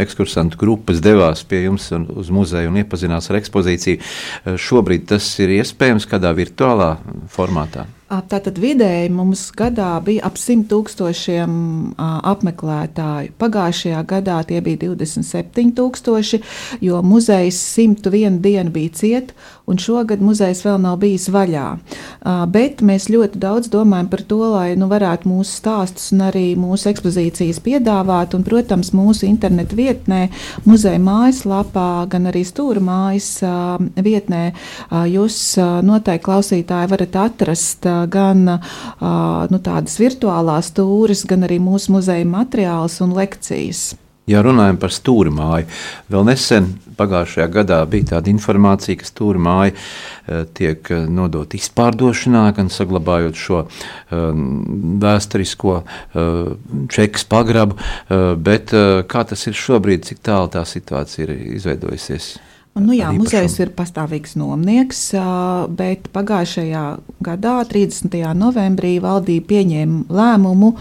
[0.00, 4.00] ekskursantu grupas devās pie jums uz muzeju un iepazinās ar ekspozīciju.
[4.00, 6.94] Uh, šobrīd tas ir iespējams kādā virtuālā
[7.34, 7.88] formātā.
[8.30, 11.54] Tātad vidēji mums gadā bija ap 100 tūkstošiem
[11.98, 13.34] apmeklētāju.
[13.40, 16.40] Pagājušajā gadā tie bija 27 tūkstoši,
[16.84, 19.32] jo muzejs 101 dienu bija ciet,
[19.66, 21.66] un šogad muzejs vēl nav bijis vaļā.
[22.52, 26.90] Bet mēs ļoti daudz domājam par to, lai nu, varētu mūsu stāstus un arī mūsu
[26.92, 30.28] ekspozīcijas piedāvāt, un, protams, mūsu internetu vietnē,
[30.68, 33.30] muzeja mājaslapā, gan arī stūra mājas
[33.96, 34.44] vietnē
[35.10, 35.40] jūs
[35.84, 43.14] noteikti klausītāji varat atrast gan nu, tādas virtuālās stūres, gan arī mūsu muzeja materiālus un
[43.16, 43.92] lekcijas.
[44.24, 45.66] Ja runājam par stūri māju,
[46.08, 49.74] vēl nesen pagājušajā gadā bija tāda informācija, ka stūri māja
[50.56, 53.60] tiek nodot izpārdošanā, gan saglabājot šo
[55.04, 55.76] vēsturisko
[56.96, 57.76] čekas pagrabu,
[58.48, 58.72] bet
[59.12, 62.32] kā tas ir šobrīd, cik tālu tā situācija ir izveidojusies?
[62.74, 65.00] Un, nu, jā, muzejs ir pastāvīgs nomnieks,
[65.78, 66.82] bet pagājušajā
[67.22, 68.16] gadā, 30.
[68.34, 70.72] novembrī, valdība pieņēma lēmumu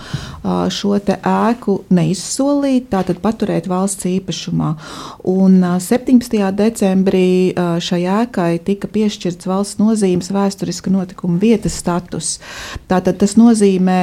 [0.73, 4.71] šo ēku neizsolīt, tātad paturēt valsts īpašumā.
[5.29, 6.41] Un 17.
[6.57, 12.39] decembrī šai ēkai tika piešķirts valsts nozīmes vēsturiska notikuma vietas status.
[12.89, 13.99] Tātad tas nozīmē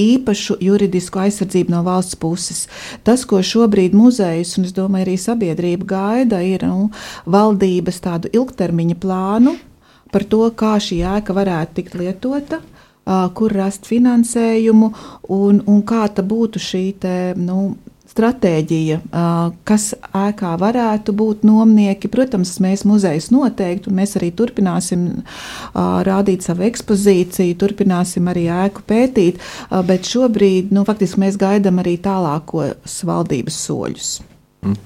[0.00, 2.64] īpašu juridisku aizsardzību no valsts puses.
[3.06, 6.90] Tas, ko šobrīd muzejs un, es domāju, arī sabiedrība gaida, ir nu,
[7.30, 9.56] valdības tādu ilgtermiņa plānu
[10.14, 12.60] par to, kā šī ēka varētu tikt lietota.
[13.04, 14.86] Kur rast finansējumu
[15.34, 17.74] un, un kāda būtu šī te, nu,
[18.14, 19.00] stratēģija,
[19.66, 22.10] kas ēkā varētu būt nomnieki.
[22.12, 25.06] Protams, mēs muzejus noteikti, un mēs arī turpināsim
[25.74, 29.42] rādīt savu ekspozīciju, turpināsim arī ēku pētīt,
[29.88, 34.12] bet šobrīd nu, faktiski mēs gaidām arī tālākos valdības soļus.
[34.64, 34.78] Mm.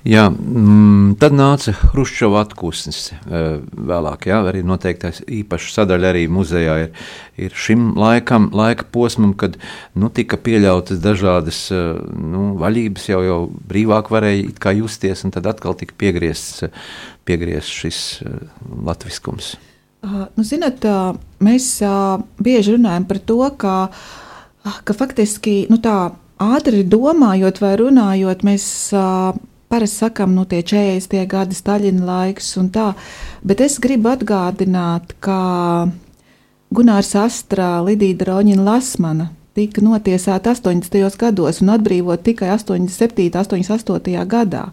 [0.00, 4.30] Jā, mm, tad nāca Hruščova atpūsnis eh, vēlāk.
[4.30, 7.02] Jā, arī noteikti īpaša sadaļa arī muzejā ir,
[7.36, 9.58] ir šim laikam, laika posmam, kad
[9.92, 15.76] nu, tika pieļautas dažādas eh, nu, vaļības, jau, jau brīvāk varēja justies, un tad atkal
[15.76, 16.64] tika piegriezts,
[17.28, 18.00] piegriezts šis
[18.86, 19.58] latviskums.
[20.00, 20.80] Nu, zinat,
[21.44, 21.68] mēs
[22.40, 23.74] bieži runājam par to, ka,
[24.64, 28.64] ka faktiski nu, tā ātri domājot vai runājot, mēs
[29.70, 32.90] parasti sakām, nu, tie 40 gadi, Staļina laiks un tā,
[33.46, 35.40] bet es gribu atgādināt, ka
[36.74, 41.16] Gunārs Astra, Lidija Droņina Lasmana tika notiesāta 80.
[41.18, 43.26] gados un atbrīvot tikai 87.
[43.56, 44.26] un 88.
[44.30, 44.68] gadā.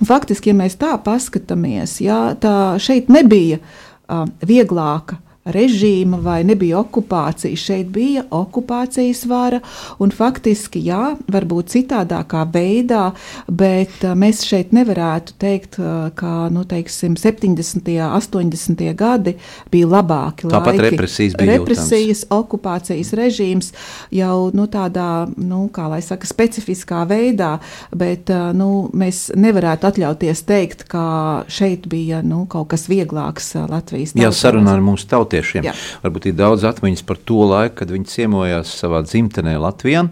[0.00, 6.78] Un faktiski, ja mēs tā paskatāmies, jā, tā šeit nebija uh, vieglāka režīma vai nebija
[6.78, 7.56] okupācija.
[7.58, 9.60] Šeit bija okupācijas vara,
[10.02, 13.10] un faktiski, jā, varbūt citādākā veidā,
[13.50, 15.78] bet mēs šeit nevarētu teikt,
[16.18, 17.90] ka nu, teiksim, 70.
[17.90, 18.84] un 80.
[18.98, 19.34] gadi
[19.72, 20.46] bija labāki.
[20.52, 20.90] Tāpat laiki.
[20.90, 21.58] represijas bija.
[21.58, 22.38] Represijas, jūtams.
[22.38, 23.72] okupācijas režīms
[24.14, 27.56] jau nu, tādā, nu, kā lai saka, specifiskā veidā,
[27.90, 31.04] bet nu, mēs nevarētu atļauties teikt, ka
[31.50, 34.14] šeit bija nu, kaut kas vieglāks Latvijas.
[34.18, 35.66] Jā, sarunā ar mūsu tautu tautiešiem.
[35.66, 35.74] Jā.
[36.04, 40.06] Varbūt ir daudz atmiņas par to laiku, kad viņi ciemojās savā dzimtenē Latvijā.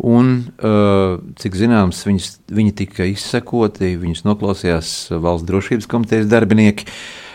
[0.00, 6.88] Un, uh, cik zināms, viņas, viņi tika izsekoti, viņus noklausījās valsts drošības komitejas darbinieki.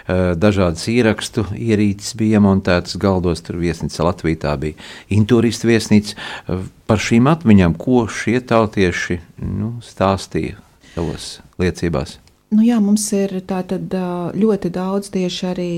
[0.05, 4.77] Uh, dažādas ierakstu ierīces bija iemontētas galdos, tur viesnīca Latvijā, tā bija
[5.09, 6.13] intūristu viesnīca.
[6.45, 10.61] Uh, par šīm atmiņām, ko šie tautieši nu, stāstīja
[10.93, 12.19] savos liecībās?
[12.53, 13.89] Nu jā, mums ir tātad,
[14.38, 15.71] ļoti daudz tieši arī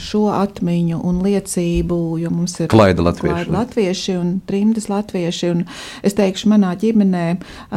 [0.00, 5.52] šo atmiņu un liecību, jo mums ir klaida latvieši, klaida latvieši un trimdas latvieši.
[5.52, 5.62] Un
[6.02, 7.26] es teikšu, manā ģimenē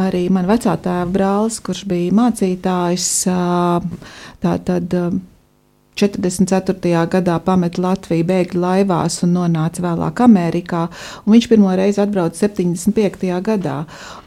[0.08, 3.10] arī man vecā tēva brālis, kurš bija mācītājs,
[4.46, 5.00] tātad
[5.96, 7.06] 44.
[7.12, 10.86] gadā pameta Latviju bēgļu laivās un nonāca vēlāk Amerikā.
[11.30, 13.32] Viņš pirmo reizi atbrauca 75.
[13.46, 13.78] gadā.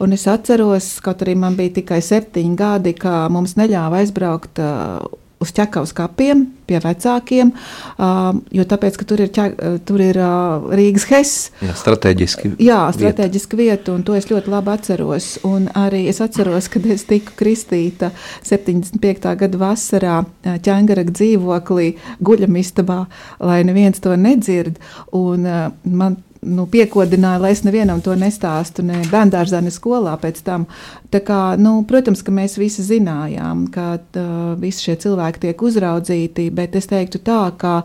[0.01, 5.18] Un es atceros, kaut arī man bija tikai septiņi gadi, ka mums neļāva aizbraukt uh,
[5.39, 7.49] uz ķekavas kapiem pie vecākiem,
[7.97, 9.55] uh, jo tāpēc, tur ir, ķek,
[9.87, 11.47] tur ir uh, Rīgas Hess.
[11.65, 12.53] Jā, strateģiski.
[12.61, 13.79] Jā, strateģiski vieta.
[13.79, 15.31] vieta, un to es ļoti labi atceros.
[15.49, 18.11] Un arī es atceros, kad es tiku kristīta
[18.45, 19.33] 75.
[19.39, 23.01] gada vasarā ķēngaraga dzīvoklī guļamistabā,
[23.49, 24.77] lai neviens to nedzird.
[25.17, 30.39] Un, uh, man nu, piekodināja, lai es nevienam to nestāstu, ne bērngārzā, ne skolā pēc
[30.45, 30.65] tam.
[31.09, 36.45] Tā kā, nu, protams, ka mēs visi zinājām, ka uh, visi šie cilvēki tiek uzraudzīti,
[36.53, 37.79] bet es teiktu tā, ka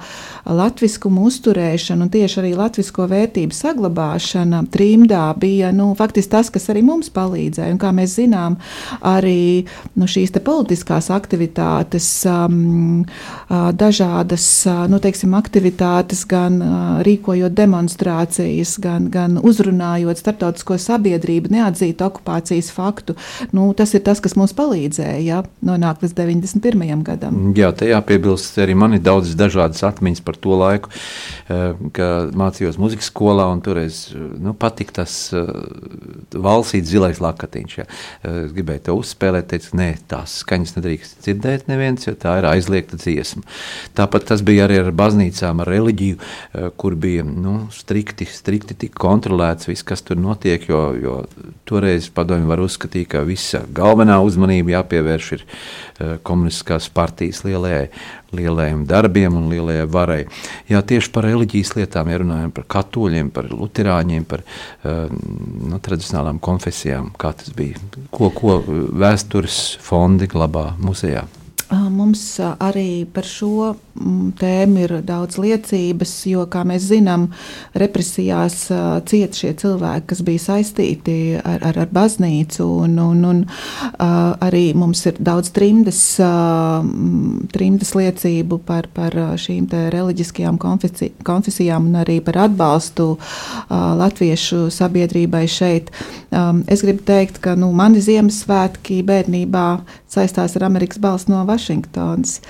[0.44, 6.84] latviskumu uzturēšana un tieši arī latvisko vērtību saglabāšana trimdā bija nu, faktiski tas, kas arī
[6.84, 7.72] mums palīdzēja.
[7.72, 8.58] Un, kā mēs zinām,
[9.00, 9.64] arī
[9.96, 18.43] nu, šīs politiskās aktivitātes, um, uh, dažādas uh, nu, teiksim, aktivitātes, gan uh, rīkojot demonstrācijas,
[18.44, 23.16] diskusijas, gan, gan uzrunājot starptautisko sabiedrību, neatzīt okupācijas faktu.
[23.52, 27.04] Nu, tas ir tas, kas mums palīdzēja ja, nonākt līdz 91.
[27.04, 27.52] gadam.
[27.56, 30.90] Jā, te jāpiebilst, arī man ir daudz dažādas atmiņas par to laiku,
[31.48, 35.46] eh, ka mācījos muzikas skolā un toreiz nu, patika tas eh,
[36.34, 37.78] valsīts zilais lakatiņš.
[37.78, 37.88] Ja.
[38.24, 42.98] Es gribēju to uzspēlēt, teicu, nē, tās skaņas nedrīkst dzirdēt neviens, jo tā ir aizliegta
[43.00, 43.44] dziesma.
[43.96, 48.98] Tāpat tas bija arī ar baznīcām, ar reliģiju, eh, kur bija nu, strikti strikti tika
[49.00, 51.16] kontrolēts viss, kas tur notiek, jo, jo
[51.68, 57.86] toreiz padomju var uzskatīt, ka visa galvenā uzmanība jāpievērš ir uh, komunistiskās partijas lielajai,
[58.34, 60.20] lielajiem darbiem un lielajai varai.
[60.70, 65.06] Jā, tieši par reliģijas lietām, ja runājam par katoļiem, par luterāņiem, par uh,
[65.70, 67.80] no, tradicionālām konfesijām, kā tas bija,
[68.14, 71.26] ko, ko vēstures fondi glabā muzejā.
[71.72, 73.72] Mums arī par šo
[74.40, 77.28] tēmu ir daudz liecības, jo, kā mēs zinām,
[77.78, 78.66] represijās
[79.08, 82.66] cieta šie cilvēki, kas bija saistīti ar, ar, ar baznīcu.
[82.84, 83.42] Un, un, un,
[84.44, 86.02] arī mums ir daudz trimdes,
[87.54, 93.14] trimdes liecību par, par šīm reliģiskajām konfesi, konfesijām un arī par atbalstu
[93.70, 95.92] latviešu sabiedrībai šeit.
[96.68, 99.68] Es gribu teikt, ka nu, mani Ziemassvētki bērnībā
[100.14, 102.40] saistās ar Amerikas balstu no Vašingtonas.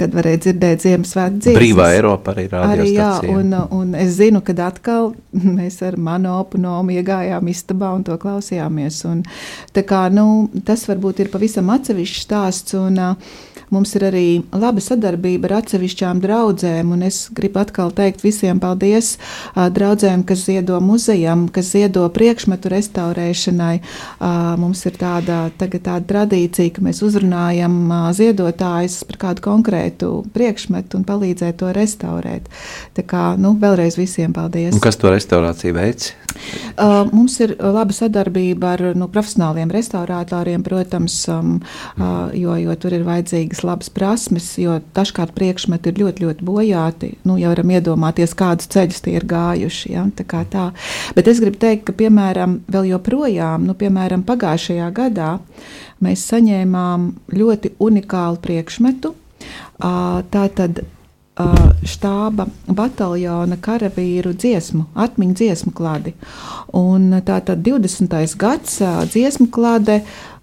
[0.00, 1.58] Kad varēja dzirdēt Ziemassvētku dziesmas.
[1.58, 2.86] Brīvā Eiropa arī rādījās.
[2.86, 5.10] Arī, jā, un, un es zinu, ka atkal
[5.58, 9.02] mēs ar manu oponomu iegājām istabā un to klausījāmies.
[9.10, 9.20] Un,
[9.76, 12.78] kā, nu, tas varbūt ir pavisam atsevišķs stāsts.
[12.80, 13.36] Un, uh,
[13.70, 19.12] Mums ir arī laba sadarbība ar atsevišķām draudzēm, un es gribu atkal teikt visiem paldies
[19.54, 23.76] draudzēm, kas ziedo muzejam, kas ziedo priekšmetu restaurēšanai.
[24.60, 27.78] Mums ir tāda, tāda tradīcija, ka mēs uzrunājam
[28.16, 32.50] ziedotājus par kādu konkrētu priekšmetu un palīdzēt to restaurēt.
[32.98, 34.74] Tā kā nu, vēlreiz visiem paldies.
[34.74, 36.12] Un kas to restaurāciju veids?
[36.30, 41.56] Uh, mums ir laba sadarbība ar nu, profesionāliem restauratoriem, protams, um,
[41.98, 47.12] uh, jo, jo tur ir vajadzīgas labas prasmes, jo dažkārt priekšmeti ir ļoti, ļoti bojāti.
[47.28, 49.94] Nu, jau varam iedomāties, kādus ceļus tie ir gājuši.
[49.96, 50.06] Ja?
[50.16, 50.68] Tā tā.
[51.16, 55.34] Bet es gribu teikt, ka, piemēram, vēl joprojām, nu, piemēram, pagājušajā gadā
[56.04, 59.14] mēs saņēmām ļoti unikālu priekšmetu.
[59.80, 60.82] Uh, tā tad
[61.86, 66.12] štāba bataljona karavīru dziesmu, atmiņu dziesmu klādi.
[66.76, 68.36] Un tā tad 20.
[68.40, 68.80] gads
[69.12, 70.00] dziesmu klāde,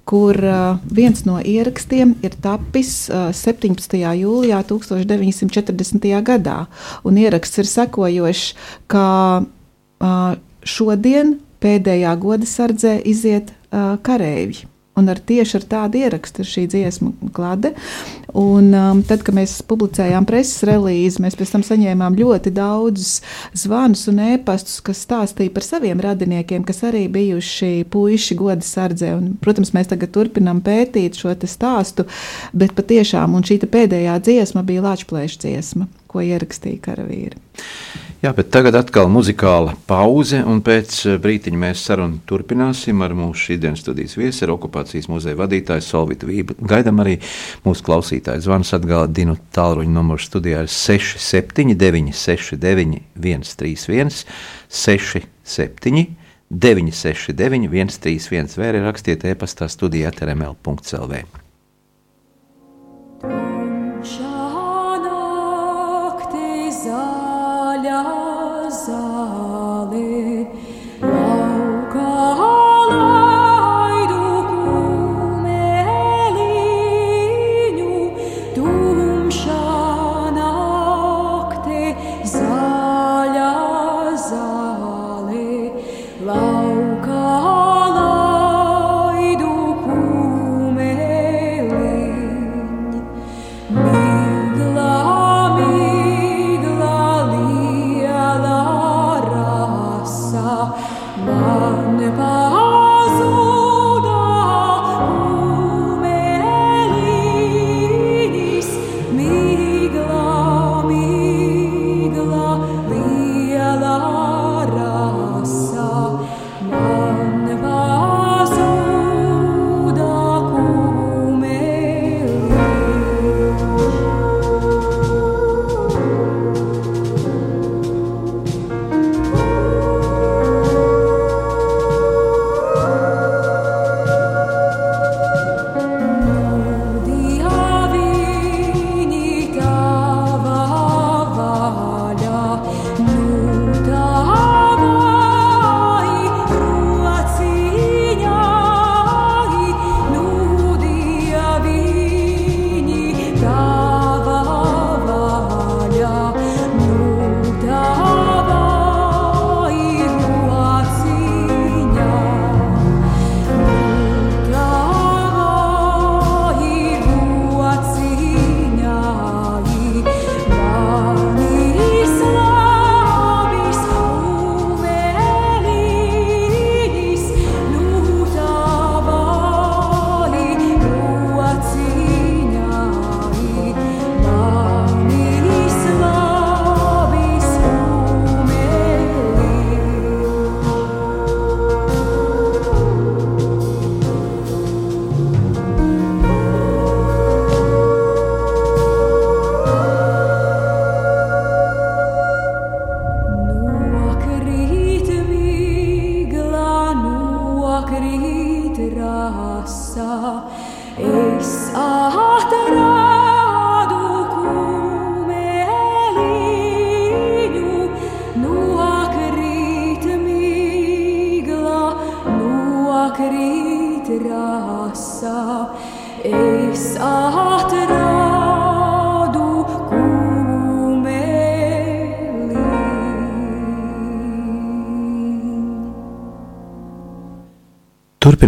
[0.08, 0.40] kur
[0.88, 3.98] viens no ierakstiem ir tapis 17.
[4.22, 6.08] jūlijā 1940.
[6.24, 6.62] gadā.
[7.04, 8.56] Un ieraksts ir sekojošs,
[8.88, 9.44] ka
[10.64, 13.52] šodien pēdējā goda sardzē iziet
[14.08, 14.70] kareivji.
[14.98, 17.74] Un ar tieši ar tādu ierakstu ir šī dziesma klade.
[18.38, 23.22] Un, um, tad, kad mēs publicējām preses relīzi, mēs pēc tam saņēmām ļoti daudzus
[23.58, 29.14] zvanus un ēpastus, kas stāstīja par saviem radiniekiem, kas arī bijuši puiši goda sardzē.
[29.18, 32.08] Un, protams, mēs tagad turpinām pētīt šo stāstu,
[32.58, 37.38] bet patiešām šī pēdējā dziesma bija Latvijas dziesma, ko ierakstīja karavīri.
[38.18, 43.52] Jā, bet tagad atkal muzikāla pauze, un pēc eh, brīdiņa mēs sarunu turpināsim ar mūsu
[43.52, 46.58] šīsdienas studijas viesi, ar okupācijas muzeja vadītāju Solvitu Vību.
[46.66, 47.20] Gaidām arī
[47.62, 54.24] mūsu klausītāju zvans atgādinu tālruņa numuru studijā ir 679 69 131
[54.82, 56.06] 67
[56.50, 61.47] 969 131 vai arī rakstiet e-pastā studijā trml.lv.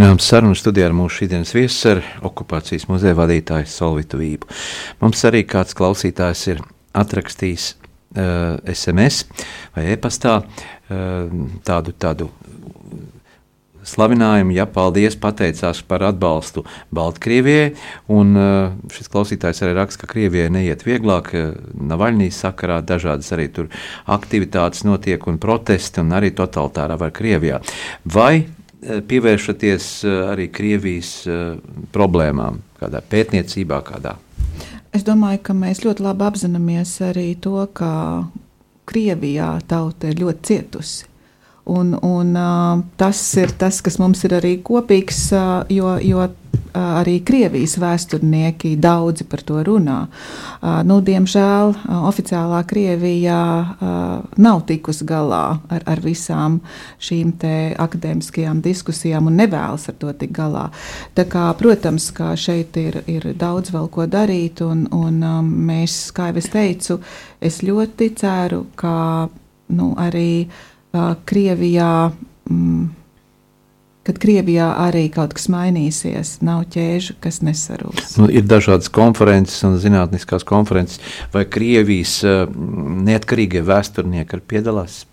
[0.10, 4.48] Turpinām sarunu studijā ar mūsu šīsdienas viesu, ar okupācijas muzeja vadītāju Solvitu Vību.
[5.04, 6.64] Mums arī kāds klausītājs ir
[6.98, 9.28] atrakstījis uh, SMS
[9.76, 12.32] vai e-pastā uh, tādu, tādu
[13.86, 17.76] slavinājumu, ja paldies, pateicās par atbalstu Baltkrievijai.
[18.10, 21.36] Un uh, šis klausītājs arī raksta, ka Krievijai neiet vieglāk,
[21.78, 23.70] Navaļnijas sakarā dažādas arī tur
[24.10, 27.62] aktivitātes notiek un protesti un arī totalitārā var Krievijā.
[28.10, 31.58] Vai Eh, pievēršaties eh, arī Krievijas eh,
[31.96, 34.16] problēmām, kādā pētniecībā, kādā?
[34.96, 37.92] Es domāju, ka mēs ļoti labi apzināmies arī to, ka
[38.90, 41.09] Krievijā tauta ir ļoti cietusi.
[41.70, 42.34] Un, un,
[42.98, 45.28] tas ir tas, kas mums ir arī kopīgs,
[45.70, 46.24] jo, jo
[46.74, 50.00] arī Krievijas vēsturnieki daudzi par to runā.
[50.86, 51.74] Nu, diemžēl
[52.10, 53.42] oficiālā Krievijā
[54.38, 56.60] nav tikusi galā ar, ar visām
[57.02, 57.34] šīm
[57.80, 60.68] akadēmiskajām diskusijām un nevēlas ar to tikt galā.
[61.18, 65.22] Tā kā, protams, ka šeit ir, ir daudz vēl ko darīt, un, un
[65.70, 67.00] mēs, kā jau es teicu,
[67.42, 69.30] es ļoti ceru, ka
[69.70, 70.50] nu, arī
[70.94, 72.12] Krievijā.
[72.50, 72.88] Mm,
[74.10, 76.40] kad Krievijā arī kaut kas mainīsies.
[76.46, 78.16] Nav ķēžu, kas nesarūs.
[78.18, 80.98] Nu, ir dažādas konferences un zinātniskās konferences,
[81.34, 85.04] vai Krievijas neatkarīgie vēsturnieki piedalās.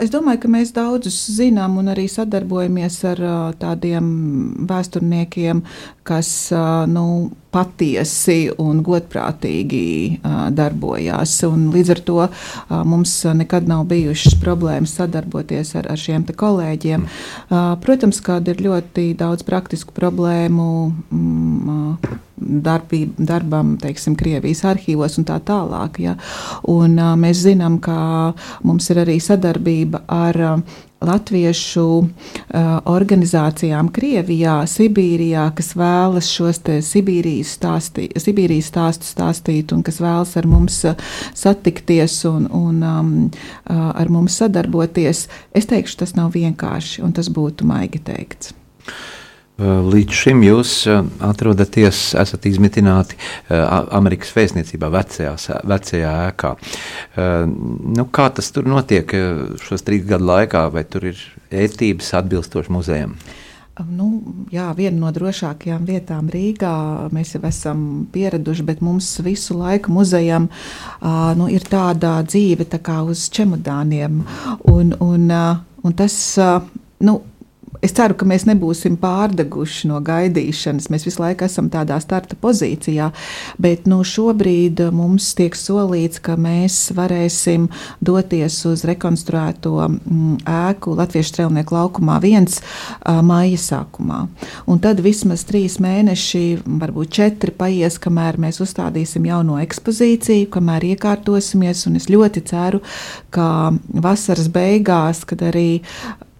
[0.00, 3.20] Es domāju, ka mēs daudzus zinām un arī sadarbojamies ar
[3.60, 4.06] tādiem
[4.70, 5.60] vēsturniekiem,
[6.06, 6.30] kas
[6.90, 7.06] nu,
[7.56, 10.20] patiesi un godprātīgi
[10.56, 11.38] darbojās.
[11.48, 12.18] Un līdz ar to
[12.88, 17.06] mums nekad nav bijušas problēmas sadarboties ar, ar šiem kolēģiem.
[17.82, 25.38] Protams, ka ir ļoti daudz praktisku problēmu mm, darbī, darbam, teiksim, Krievijas arhīvos un tā
[25.40, 26.00] tālāk.
[26.04, 26.16] Ja?
[26.68, 28.34] Un, mēs zinām, ka
[28.66, 30.42] mums ir arī sadarbība ar
[31.06, 32.08] latviešu uh,
[32.90, 40.48] organizācijām Krievijā, Sibīrijā, kas vēlas šos Sibīrijas, stāstī, Sibīrijas stāstus stāstīt un kas vēlas ar
[40.50, 40.82] mums
[41.36, 45.26] satikties un, un um, uh, ar mums sadarboties.
[45.56, 48.54] Es teikšu, tas nav vienkārši, un tas būtu maigi teikts.
[49.56, 50.72] Līdz šim jūs
[51.24, 53.16] atrodaties, esat izmitināti
[53.48, 55.32] Amerikas vēstniecībā, vecajā,
[55.64, 56.50] vecajā ēkā.
[57.96, 59.16] Nu, kā tas tur notiek
[59.64, 61.22] šos trīs gadu laikā, vai tur ir
[61.64, 63.16] ētības atbilstoši muzejam?
[63.76, 64.06] Nu,
[64.48, 66.72] jā, viena no drošākajām vietām Rīgā.
[67.12, 67.80] Mēs jau esam
[68.12, 74.22] pieraduši, bet mums visu laiku muzejam uh, nu, ir tāda dzīve tā kā uz čemodāniem.
[74.72, 76.64] Un, un, uh, un tas, uh,
[77.04, 77.18] nu,
[77.84, 80.88] Es ceru, ka mēs nebūsim pārdeguši no gaidīšanas.
[80.92, 83.10] Mēs visu laiku esam tādā starta pozīcijā,
[83.62, 87.68] bet nu, šobrīd mums tiek solīts, ka mēs varēsim
[88.04, 92.60] doties uz rekonstruēto mm, ēku Latviešu strēlnieku laukumā viens
[93.04, 94.22] māja sākumā.
[94.70, 101.86] Un tad vismaz trīs mēneši, varbūt četri paies, kamēr mēs uzstādīsim jauno ekspozīciju, kamēr iekārtosimies.
[101.96, 102.82] Es ļoti ceru,
[103.34, 103.72] ka
[104.02, 105.68] vasaras beigās, kad arī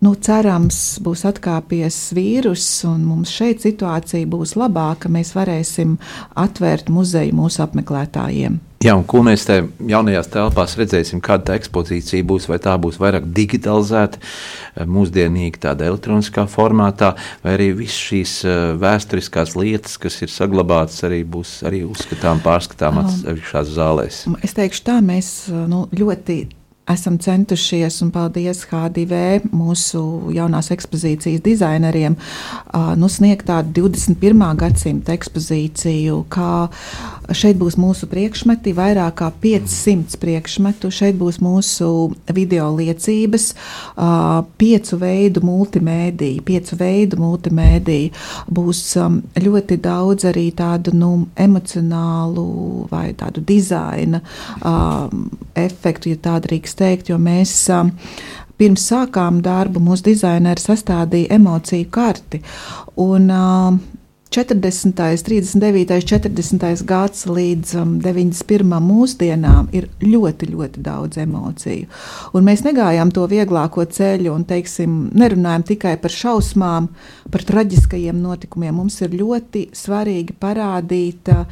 [0.04, 5.10] nu, cerams, būs atkāpies vīrus, un mums šeit situācija būs labāka.
[5.12, 5.96] Mēs varēsim
[6.36, 8.60] atvērt muzeju mūsu apmeklētājiem.
[8.84, 9.54] Jā, un ko mēs te
[9.88, 14.20] jaunajās telpās redzēsim, kāda tā ekspozīcija būs, vai tā būs vairāk digitalizēta,
[14.86, 21.22] mūsdienīga, tādā elektroniskā formātā, vai arī visas šīs eh, vēsturiskās lietas, kas ir saglabātas, arī
[21.24, 24.22] būs arī uzskatām, pārskatām atsevišķās zālēs.
[24.44, 25.32] Es teikšu tā, mēs
[25.72, 26.38] nu, ļoti
[26.90, 30.00] esam centušies, un paldies HDV, mūsu
[30.34, 32.14] jaunās ekspozīcijas dizaineriem,
[33.00, 34.44] nu, sniegt tādu 21.
[34.60, 36.68] gadsimta ekspozīciju, kā
[37.34, 41.88] šeit būs mūsu priekšmeti, vairāk kā 500 priekšmetu, šeit būs mūsu
[42.36, 43.48] video liecības,
[44.60, 48.14] piecu veidu multimēdija, piecu veidu multimēdija,
[48.46, 48.84] būs
[49.42, 52.46] ļoti daudz arī tādu nu, emocionālu
[52.92, 54.22] vai tādu dizaina
[55.56, 57.56] efektu, ja tā drīkst teikt, jo mēs
[58.56, 62.40] pirms sākām darbu, mūsu dizaineri sastādīja emociju karti.
[63.02, 63.30] Un,
[64.30, 66.84] 40., 39., 40.
[66.84, 68.74] gads līdz um, 91.
[68.82, 71.86] mūsdienām ir ļoti, ļoti daudz emociju.
[72.34, 76.90] Un mēs negājām to vieglāko ceļu un teiksim, nerunājam tikai par šausmām,
[77.32, 78.74] par traģiskajiem notikumiem.
[78.76, 81.46] Mums ir ļoti svarīgi parādīt uh,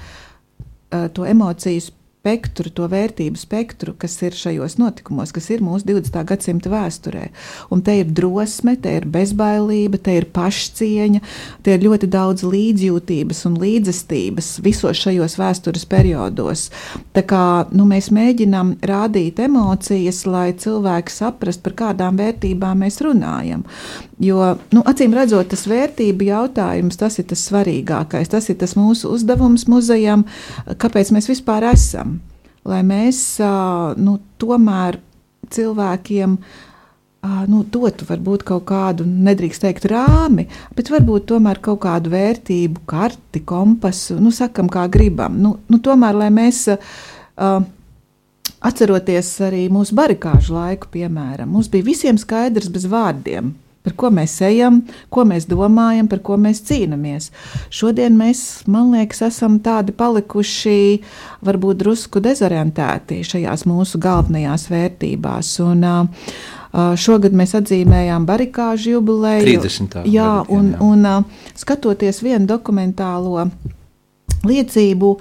[1.14, 1.89] to emociju
[2.25, 6.22] spektru, to vērtību spektru, kas ir šajos notikumos, kas ir mūsu 20.
[6.25, 7.27] gadsimta vēsturē.
[7.68, 11.20] Un te ir drosme, te ir bezbailība, te ir pašcieņa,
[11.61, 16.70] te ir ļoti daudz līdzjūtības un līdzestības visos šajos vēstures periodos.
[17.12, 17.45] Tā kā
[17.77, 23.68] nu, mēs mēģinām rādīt emocijas, lai cilvēki saprastu, par kādām vērtībām mēs runājam.
[24.22, 29.12] Jo, nu, acīm redzot, tas vērtību jautājums, tas ir tas svarīgākais, tas ir tas mūsu
[29.12, 30.25] uzdevums muzejam,
[30.81, 32.14] kāpēc mēs vispār esam
[32.69, 33.19] lai mēs
[34.01, 34.99] nu, tomēr
[35.55, 36.37] cilvēkiem
[37.49, 40.47] nu, dotu varbūt kaut kādu, nedrīkst teikt, rāmi,
[40.77, 45.39] bet varbūt tomēr kaut kādu vērtību, karti, kompasu, nu, sakam, kā gribam.
[45.41, 47.65] Nu, nu, tomēr, lai mēs uh,
[48.61, 53.55] atceroties arī mūsu barikāžu laiku, piemēram, mums bija visiem skaidrs bez vārdiem
[53.85, 54.80] par ko mēs ejam,
[55.12, 57.28] ko mēs domājam, par ko mēs cīnāmies.
[57.74, 60.78] Šodien mēs, man liekas, esam tādi palikuši,
[61.45, 65.57] varbūt drusku dezorientēti šajās mūsu galvenajās vērtībās.
[65.68, 65.89] Un,
[66.74, 69.45] Šogad mēs atzīmējām barikāžu jubileju.
[69.47, 69.93] 30.
[70.11, 70.80] Jā, un, jā.
[70.82, 73.45] un skatoties vienu dokumentālo
[74.43, 75.12] liecību,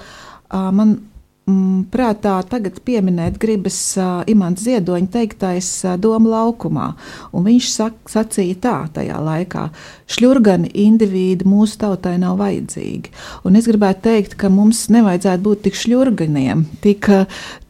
[0.73, 0.95] man
[1.43, 6.87] prātā tagad pieminēt gribas uh, Imants Ziedoņa teiktais uh, Doma laukumā.
[7.35, 9.67] Un viņš sak, sacīja tā tajā laikā:
[10.07, 13.11] šļurgani indivīdi mūsu tautai nav vajadzīgi.
[13.43, 17.09] Un es gribētu teikt, ka mums nevajadzētu būt tik šļurganiem, tik,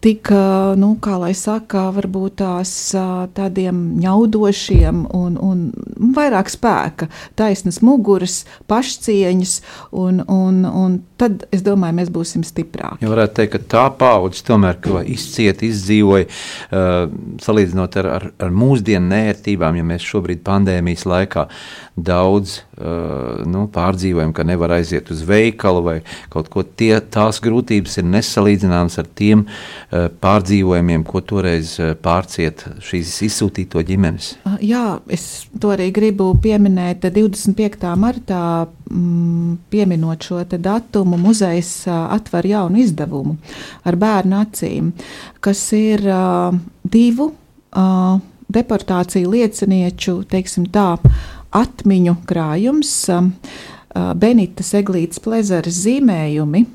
[0.05, 0.30] tik
[0.78, 2.74] nu, kā lai saka, varbūt tās
[3.34, 5.65] tādiem ņaudošiem un, un
[6.13, 7.09] vairāk spēka,
[7.39, 9.55] taisnas muguras, pašcieņas,
[10.03, 13.01] un, un, un tad es domāju, mēs būsim stiprāki.
[13.05, 16.91] Ja varētu teikt, ka tā paudze tomēr izcieta, izdzīvoja, uh,
[17.43, 21.47] salīdzinot ar, ar, ar mūsdienu nērtībām, ja mēs šobrīd pandēmijas laikā
[21.95, 25.95] daudz uh, nu, pārdzīvojam, ka nevar aiziet uz veikalu vai
[26.33, 32.65] kaut ko tie, tās grūtības ir nesalīdzināmas ar tiem uh, pārdzīvojumiem, ko toreiz uh, pārciet
[32.81, 34.33] šīs izsūtīto ģimenes.
[34.65, 37.85] Jā, es to arī gribu pieminēt 25.
[38.01, 38.41] martā,
[38.89, 43.37] mm, pieminot šo datumu, muzejs atver jaunu izdevumu
[43.85, 44.91] ar bērnu acīm,
[45.45, 48.17] kas ir uh, divu uh,
[48.53, 50.95] deportāciju liecinieču, teiksim tā,
[51.54, 53.34] atmiņu krājums, um,
[53.93, 56.66] uh, Benita Eglītas plezaras zīmējumi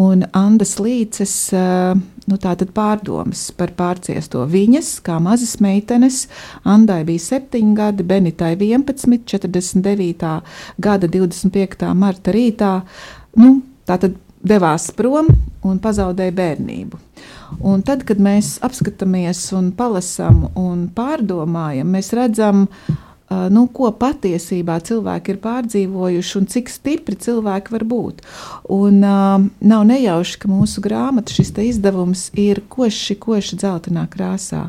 [0.00, 1.94] un Andas Līces uh,
[2.28, 4.44] nu, pārdomas par pārciesto.
[4.50, 6.26] Viņas, kā mazas meitenes,
[6.64, 10.34] Andai bija 7 gadi, Benitai 11, 49.
[10.78, 11.88] gada 25.
[11.94, 12.74] marta rītā,
[13.40, 15.30] nu, tātad devās prom
[15.64, 17.00] un pazaudēja bērnību.
[17.64, 24.78] Un tad, kad mēs apskatāmies un palasām un pārdomājam, mēs redzam, ka nu, ko patiesībā
[24.84, 28.24] cilvēki ir pārdzīvojuši un cik stipri cilvēki var būt.
[28.72, 34.68] Un, uh, nav nejauši, ka mūsu grāmata, šis izdevums ir koši, koši dzeltenā krāsā.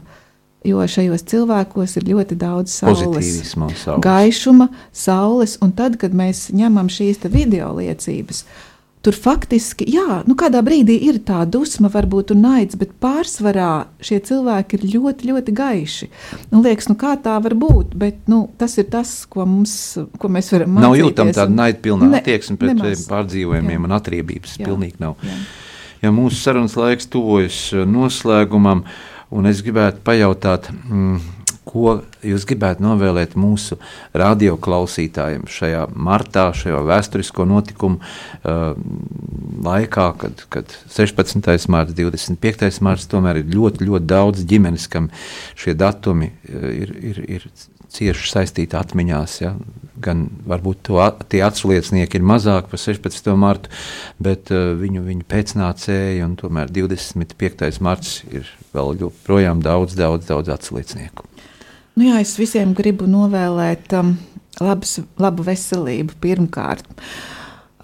[0.66, 4.02] Jo šajos cilvēkos ir ļoti daudz saules, saules.
[4.02, 8.75] gaišuma, saules, un tad, kad mēs ņemam šīs video liecības, uh,
[9.06, 14.80] Tur faktiski, jā, nu kādā brīdī ir tā dusma, varbūt naids, bet pārsvarā šie cilvēki
[14.80, 16.08] ir ļoti, ļoti gaiši.
[16.50, 19.76] Nu, liekas, nu kā tā var būt, bet nu, tas ir tas, ko, mums,
[20.18, 20.88] ko mēs varam mācīties.
[20.88, 23.06] Nav jūtama tāda naidpilna ne, attieksme pret nemaz.
[23.12, 23.84] pārdzīvojumiem jā.
[23.86, 24.58] un atriebības.
[24.58, 24.72] Jā.
[24.72, 25.22] Pilnīgi nav.
[25.22, 25.38] Jā.
[26.02, 28.88] Ja mūsu sarunas laiks tuvojas noslēgumam,
[29.38, 31.22] un es gribētu pajautāt, mm,
[31.66, 33.78] ko jūs gribētu novēlēt mūsu
[34.18, 38.76] radioklausītājiem šajā martā, šajā vēsturisko notikumu uh,
[39.66, 41.70] laikā, kad, kad 16.
[41.74, 42.82] mārciņa, 25.
[42.86, 45.10] mārciņa, tomēr ir ļoti, ļoti daudz ģimenes, kam
[45.58, 47.50] šie datumi uh, ir, ir, ir
[47.96, 49.40] cieši saistīti atmiņās.
[49.42, 49.56] Ja?
[50.06, 51.00] Gan varbūt to,
[51.32, 53.32] tie atsliecinieki ir mazāk par 16.
[53.40, 53.72] martu,
[54.22, 57.72] bet uh, viņu, viņu pēcnācēji un tomēr 25.
[57.86, 61.30] marts ir vēl joprojām daudz, daudz, daudz atsliecinieku.
[61.96, 64.18] Nu jā, es visiem gribu novēlēt um,
[64.60, 66.84] labas, labu veselību pirmkārt.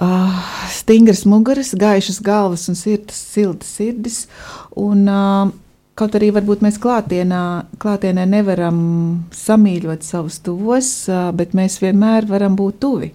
[0.01, 0.33] Uh,
[0.73, 4.17] stingras muguras, gaišas galvas un sirds, siltas sirdis.
[4.75, 5.53] Un, uh,
[5.95, 7.43] kaut arī mēs klātienā,
[7.79, 8.81] klātienē nevaram
[9.31, 13.13] samīļot savus tuvos, uh, bet mēs vienmēr varam būt tuvi.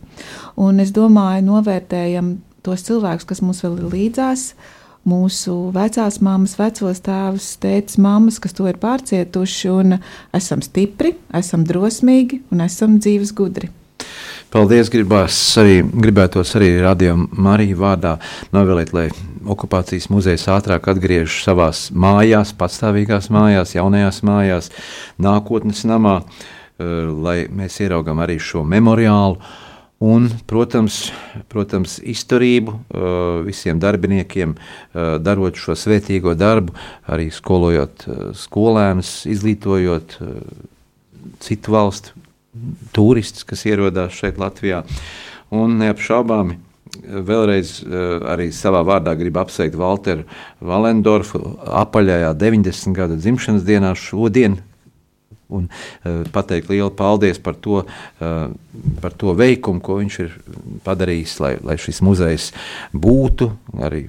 [0.56, 4.48] Un es domāju, novērtējam tos cilvēkus, kas mums vēl ir līdzās.
[4.56, 4.75] Uh,
[5.06, 9.98] mūsu vecās mammas, vecos tēvus, tētis, mammas, kas to ir pārcietuši, un
[10.36, 13.70] esam stipri, esam drosmīgi un esam dzīves gudri.
[14.52, 14.88] Paldies!
[14.92, 18.14] Gribās arī, gribētos arī radio Mariju vārdā
[18.54, 19.06] novēlēt, lai
[19.46, 24.70] okupācijas muzejs ātrāk atgriežas savā mājās, patstāvīgās mājās, jaunajās mājās,
[25.22, 29.40] nākotnes namā, eh, lai mēs ieraugam arī šo memoriālu
[30.04, 31.06] Un, protams,
[31.48, 33.06] protams, izturību uh,
[33.46, 36.74] visiem darbiniekiem, uh, darot šo svētīgo darbu,
[37.08, 40.18] arī skolojot uh, skolēnus, izglītojot
[41.40, 42.12] citu valstu
[42.92, 44.82] turistus, kas ierodās šeit Latvijā.
[45.56, 46.58] Un neapšaubāmi
[47.06, 47.78] vēlreiz
[48.32, 50.24] arī savā vārdā gribu apsveikt Walteru
[50.64, 51.40] Valendorfu
[51.82, 52.94] apaļajā 90.
[52.96, 54.60] gada dzimšanas dienā šodien,
[55.48, 58.36] un uh, pateikt lielu paldies par to, uh,
[59.02, 60.36] par to veikumu, ko viņš ir
[60.86, 62.52] padarījis, lai, lai šis muzejs
[62.94, 63.50] būtu
[63.86, 64.06] arī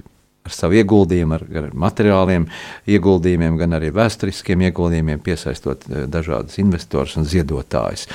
[0.48, 2.46] ar savu ieguldījumu, ar, ar materiāliem
[2.88, 8.08] ieguldījumiem, gan arī vēsturiskiem ieguldījumiem, piesaistot uh, dažādus investorus un ziedotājus.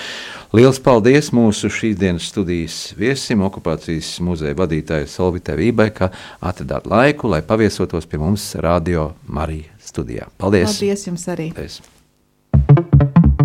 [0.54, 6.12] Lielas paldies mūsu šīs dienas studijas viesim, okupācijas muzeja vadītājai Solvitē Vībai, ka
[6.46, 10.30] atradāt laiku, lai paviesotos pie mums Radio Marija studijā.
[10.38, 10.78] Paldies!
[10.78, 11.50] Paldies jums arī!
[11.56, 11.82] Paldies.